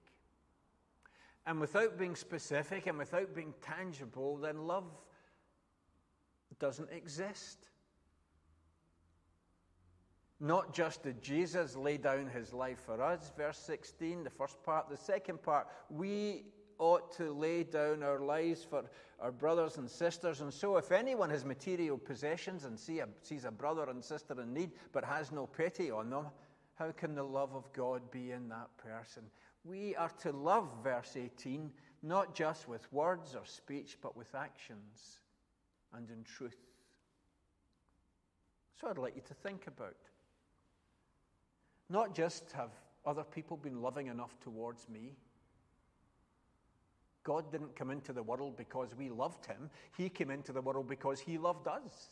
And 1.46 1.60
without 1.60 1.98
being 1.98 2.14
specific 2.14 2.86
and 2.86 2.98
without 2.98 3.34
being 3.34 3.54
tangible, 3.62 4.36
then 4.36 4.66
love 4.66 4.84
doesn't 6.60 6.90
exist. 6.92 7.58
Not 10.38 10.72
just 10.72 11.02
did 11.02 11.20
Jesus 11.20 11.74
lay 11.74 11.96
down 11.96 12.28
his 12.28 12.52
life 12.52 12.78
for 12.86 13.02
us, 13.02 13.32
verse 13.36 13.58
16, 13.58 14.24
the 14.24 14.30
first 14.30 14.62
part. 14.62 14.88
The 14.88 14.96
second 14.96 15.42
part, 15.42 15.66
we 15.90 16.44
ought 16.78 17.14
to 17.16 17.32
lay 17.32 17.64
down 17.64 18.02
our 18.02 18.20
lives 18.20 18.64
for 18.64 18.84
our 19.18 19.32
brothers 19.32 19.76
and 19.76 19.90
sisters. 19.90 20.40
And 20.40 20.52
so, 20.52 20.76
if 20.78 20.92
anyone 20.92 21.28
has 21.28 21.44
material 21.44 21.98
possessions 21.98 22.64
and 22.64 22.78
see 22.78 23.00
a, 23.00 23.08
sees 23.22 23.44
a 23.44 23.50
brother 23.50 23.90
and 23.90 24.02
sister 24.02 24.40
in 24.40 24.54
need 24.54 24.70
but 24.92 25.04
has 25.04 25.30
no 25.30 25.46
pity 25.46 25.90
on 25.90 26.08
them, 26.08 26.26
how 26.80 26.90
can 26.92 27.14
the 27.14 27.22
love 27.22 27.54
of 27.54 27.70
God 27.74 28.00
be 28.10 28.32
in 28.32 28.48
that 28.48 28.70
person? 28.78 29.22
We 29.64 29.94
are 29.96 30.10
to 30.22 30.32
love, 30.32 30.66
verse 30.82 31.14
18, 31.14 31.70
not 32.02 32.34
just 32.34 32.68
with 32.68 32.90
words 32.90 33.34
or 33.34 33.44
speech, 33.44 33.98
but 34.00 34.16
with 34.16 34.34
actions 34.34 35.20
and 35.94 36.08
in 36.08 36.24
truth. 36.24 36.56
So, 38.80 38.88
I'd 38.88 38.96
like 38.96 39.14
you 39.14 39.20
to 39.28 39.34
think 39.34 39.66
about 39.66 39.94
not 41.90 42.14
just 42.14 42.50
have 42.52 42.70
other 43.04 43.24
people 43.24 43.58
been 43.58 43.82
loving 43.82 44.06
enough 44.06 44.40
towards 44.40 44.88
me. 44.88 45.12
God 47.24 47.52
didn't 47.52 47.76
come 47.76 47.90
into 47.90 48.14
the 48.14 48.22
world 48.22 48.56
because 48.56 48.94
we 48.96 49.10
loved 49.10 49.44
him. 49.44 49.68
He 49.98 50.08
came 50.08 50.30
into 50.30 50.52
the 50.52 50.62
world 50.62 50.88
because 50.88 51.20
he 51.20 51.36
loved 51.36 51.68
us. 51.68 52.08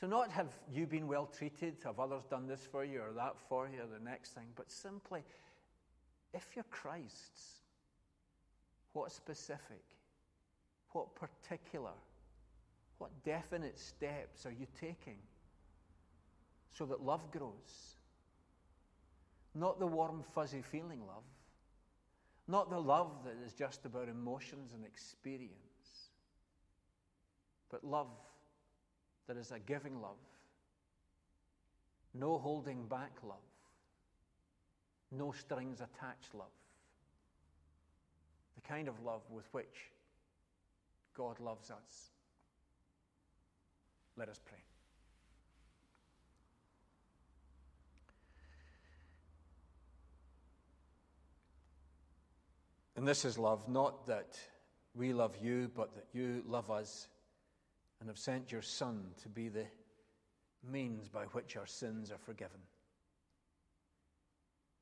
So, 0.00 0.06
not 0.06 0.30
have 0.30 0.48
you 0.70 0.86
been 0.86 1.08
well 1.08 1.26
treated, 1.26 1.76
have 1.84 1.98
others 1.98 2.24
done 2.30 2.46
this 2.46 2.60
for 2.70 2.84
you 2.84 3.00
or 3.00 3.12
that 3.14 3.34
for 3.48 3.68
you 3.68 3.82
or 3.82 3.86
the 3.86 4.04
next 4.04 4.30
thing, 4.30 4.46
but 4.54 4.70
simply, 4.70 5.22
if 6.32 6.46
you're 6.54 6.64
Christ's, 6.70 7.62
what 8.92 9.10
specific, 9.10 9.82
what 10.92 11.14
particular, 11.16 11.92
what 12.98 13.10
definite 13.24 13.78
steps 13.78 14.46
are 14.46 14.52
you 14.52 14.66
taking? 14.80 15.18
so 16.78 16.86
that 16.86 17.02
love 17.02 17.30
grows. 17.32 17.96
Not 19.54 19.80
the 19.80 19.86
warm, 19.86 20.22
fuzzy 20.34 20.62
feeling 20.62 21.00
love, 21.06 21.24
not 22.46 22.70
the 22.70 22.80
love 22.80 23.10
that 23.24 23.34
is 23.44 23.52
just 23.52 23.84
about 23.84 24.08
emotions 24.08 24.70
and 24.74 24.84
experience, 24.84 25.54
but 27.70 27.82
love 27.82 28.08
that 29.28 29.36
is 29.36 29.52
a 29.52 29.58
giving 29.58 30.00
love, 30.00 30.16
no 32.14 32.38
holding 32.38 32.86
back 32.86 33.12
love, 33.22 33.36
no 35.12 35.32
strings 35.32 35.80
attached 35.80 36.34
love, 36.34 36.46
the 38.56 38.62
kind 38.62 38.88
of 38.88 38.94
love 39.04 39.22
with 39.30 39.46
which 39.52 39.92
God 41.14 41.38
loves 41.40 41.70
us. 41.70 42.10
Let 44.16 44.28
us 44.28 44.40
pray. 44.44 44.58
And 52.96 53.06
this 53.06 53.24
is 53.24 53.38
love, 53.38 53.68
not 53.68 54.06
that 54.06 54.38
we 54.96 55.12
love 55.12 55.36
you, 55.40 55.70
but 55.76 55.94
that 55.94 56.06
you 56.12 56.42
love 56.48 56.68
us 56.68 57.06
and 58.00 58.08
have 58.08 58.18
sent 58.18 58.52
your 58.52 58.62
Son 58.62 59.04
to 59.22 59.28
be 59.28 59.48
the 59.48 59.66
means 60.70 61.08
by 61.08 61.24
which 61.24 61.56
our 61.56 61.66
sins 61.66 62.10
are 62.10 62.18
forgiven. 62.18 62.60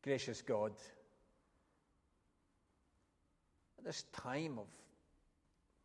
Gracious 0.02 0.42
God, 0.42 0.72
at 3.78 3.84
this 3.84 4.04
time 4.12 4.58
of 4.58 4.66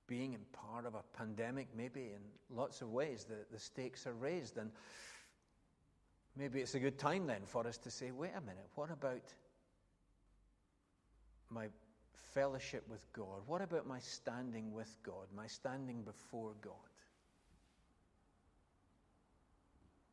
being 0.08 0.34
in 0.34 0.42
part 0.52 0.86
of 0.86 0.94
a 0.94 1.04
pandemic, 1.18 1.68
maybe 1.76 2.02
in 2.02 2.56
lots 2.56 2.82
of 2.82 2.92
ways, 2.92 3.26
the, 3.28 3.38
the 3.52 3.60
stakes 3.60 4.06
are 4.06 4.14
raised. 4.14 4.58
And 4.58 4.72
maybe 6.36 6.60
it's 6.60 6.76
a 6.76 6.80
good 6.80 7.00
time 7.00 7.26
then 7.28 7.42
for 7.46 7.66
us 7.66 7.78
to 7.80 7.90
say, 7.90 8.12
wait 8.12 8.32
a 8.36 8.42
minute, 8.42 8.68
what 8.76 8.92
about 8.92 9.34
my 11.50 11.68
fellowship 12.34 12.84
with 12.90 13.06
God? 13.14 13.42
What 13.48 13.62
about 13.62 13.88
my 13.88 14.00
standing 14.00 14.74
with 14.74 14.96
God, 15.02 15.28
my 15.36 15.48
standing 15.48 16.04
before 16.04 16.54
God? 16.62 16.91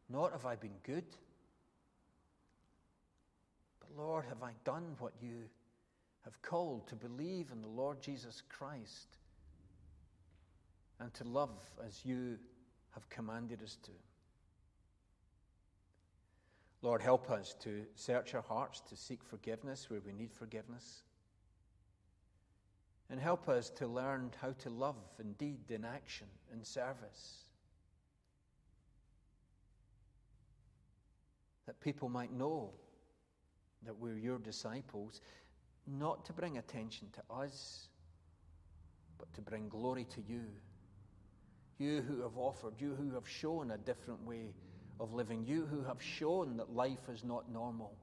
Not 0.08 0.32
have 0.32 0.46
I 0.46 0.56
been 0.56 0.76
good, 0.84 1.04
but 3.80 3.90
Lord, 3.96 4.24
have 4.26 4.42
I 4.42 4.52
done 4.64 4.96
what 4.98 5.12
you 5.20 5.44
have 6.24 6.40
called 6.42 6.88
to 6.88 6.96
believe 6.96 7.50
in 7.52 7.60
the 7.60 7.68
Lord 7.68 8.00
Jesus 8.00 8.42
Christ 8.48 9.18
and 10.98 11.12
to 11.14 11.24
love 11.24 11.58
as 11.86 12.04
you 12.04 12.38
have 12.92 13.08
commanded 13.10 13.62
us 13.62 13.76
to? 13.82 13.90
Lord, 16.80 17.02
help 17.02 17.30
us 17.30 17.54
to 17.60 17.84
search 17.96 18.34
our 18.34 18.42
hearts, 18.42 18.80
to 18.88 18.96
seek 18.96 19.22
forgiveness 19.24 19.90
where 19.90 20.00
we 20.00 20.12
need 20.12 20.32
forgiveness. 20.32 21.02
And 23.10 23.18
help 23.18 23.48
us 23.48 23.70
to 23.70 23.86
learn 23.86 24.30
how 24.40 24.52
to 24.60 24.70
love 24.70 24.96
in 25.18 25.32
deed, 25.32 25.70
in 25.70 25.84
action, 25.84 26.26
in 26.52 26.62
service. 26.62 27.44
That 31.68 31.78
people 31.82 32.08
might 32.08 32.32
know 32.32 32.70
that 33.84 33.94
we're 33.94 34.16
your 34.16 34.38
disciples, 34.38 35.20
not 35.86 36.24
to 36.24 36.32
bring 36.32 36.56
attention 36.56 37.08
to 37.12 37.34
us, 37.34 37.88
but 39.18 39.30
to 39.34 39.42
bring 39.42 39.68
glory 39.68 40.06
to 40.14 40.22
you. 40.26 40.44
You 41.76 42.00
who 42.00 42.22
have 42.22 42.38
offered, 42.38 42.72
you 42.78 42.94
who 42.94 43.12
have 43.14 43.28
shown 43.28 43.70
a 43.70 43.76
different 43.76 44.24
way 44.26 44.54
of 44.98 45.12
living, 45.12 45.44
you 45.44 45.66
who 45.66 45.84
have 45.84 46.02
shown 46.02 46.56
that 46.56 46.72
life 46.74 47.06
is 47.12 47.22
not 47.22 47.52
normal. 47.52 47.94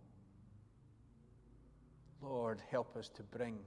Lord, 2.21 2.61
help 2.69 2.95
us 2.95 3.09
to 3.15 3.23
bring 3.23 3.57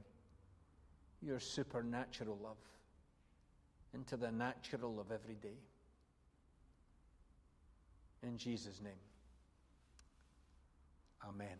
your 1.20 1.40
supernatural 1.40 2.38
love 2.40 2.56
into 3.94 4.16
the 4.16 4.30
natural 4.30 5.00
of 5.00 5.10
every 5.10 5.34
day. 5.34 5.58
In 8.22 8.38
Jesus' 8.38 8.80
name, 8.80 8.92
Amen. 11.28 11.58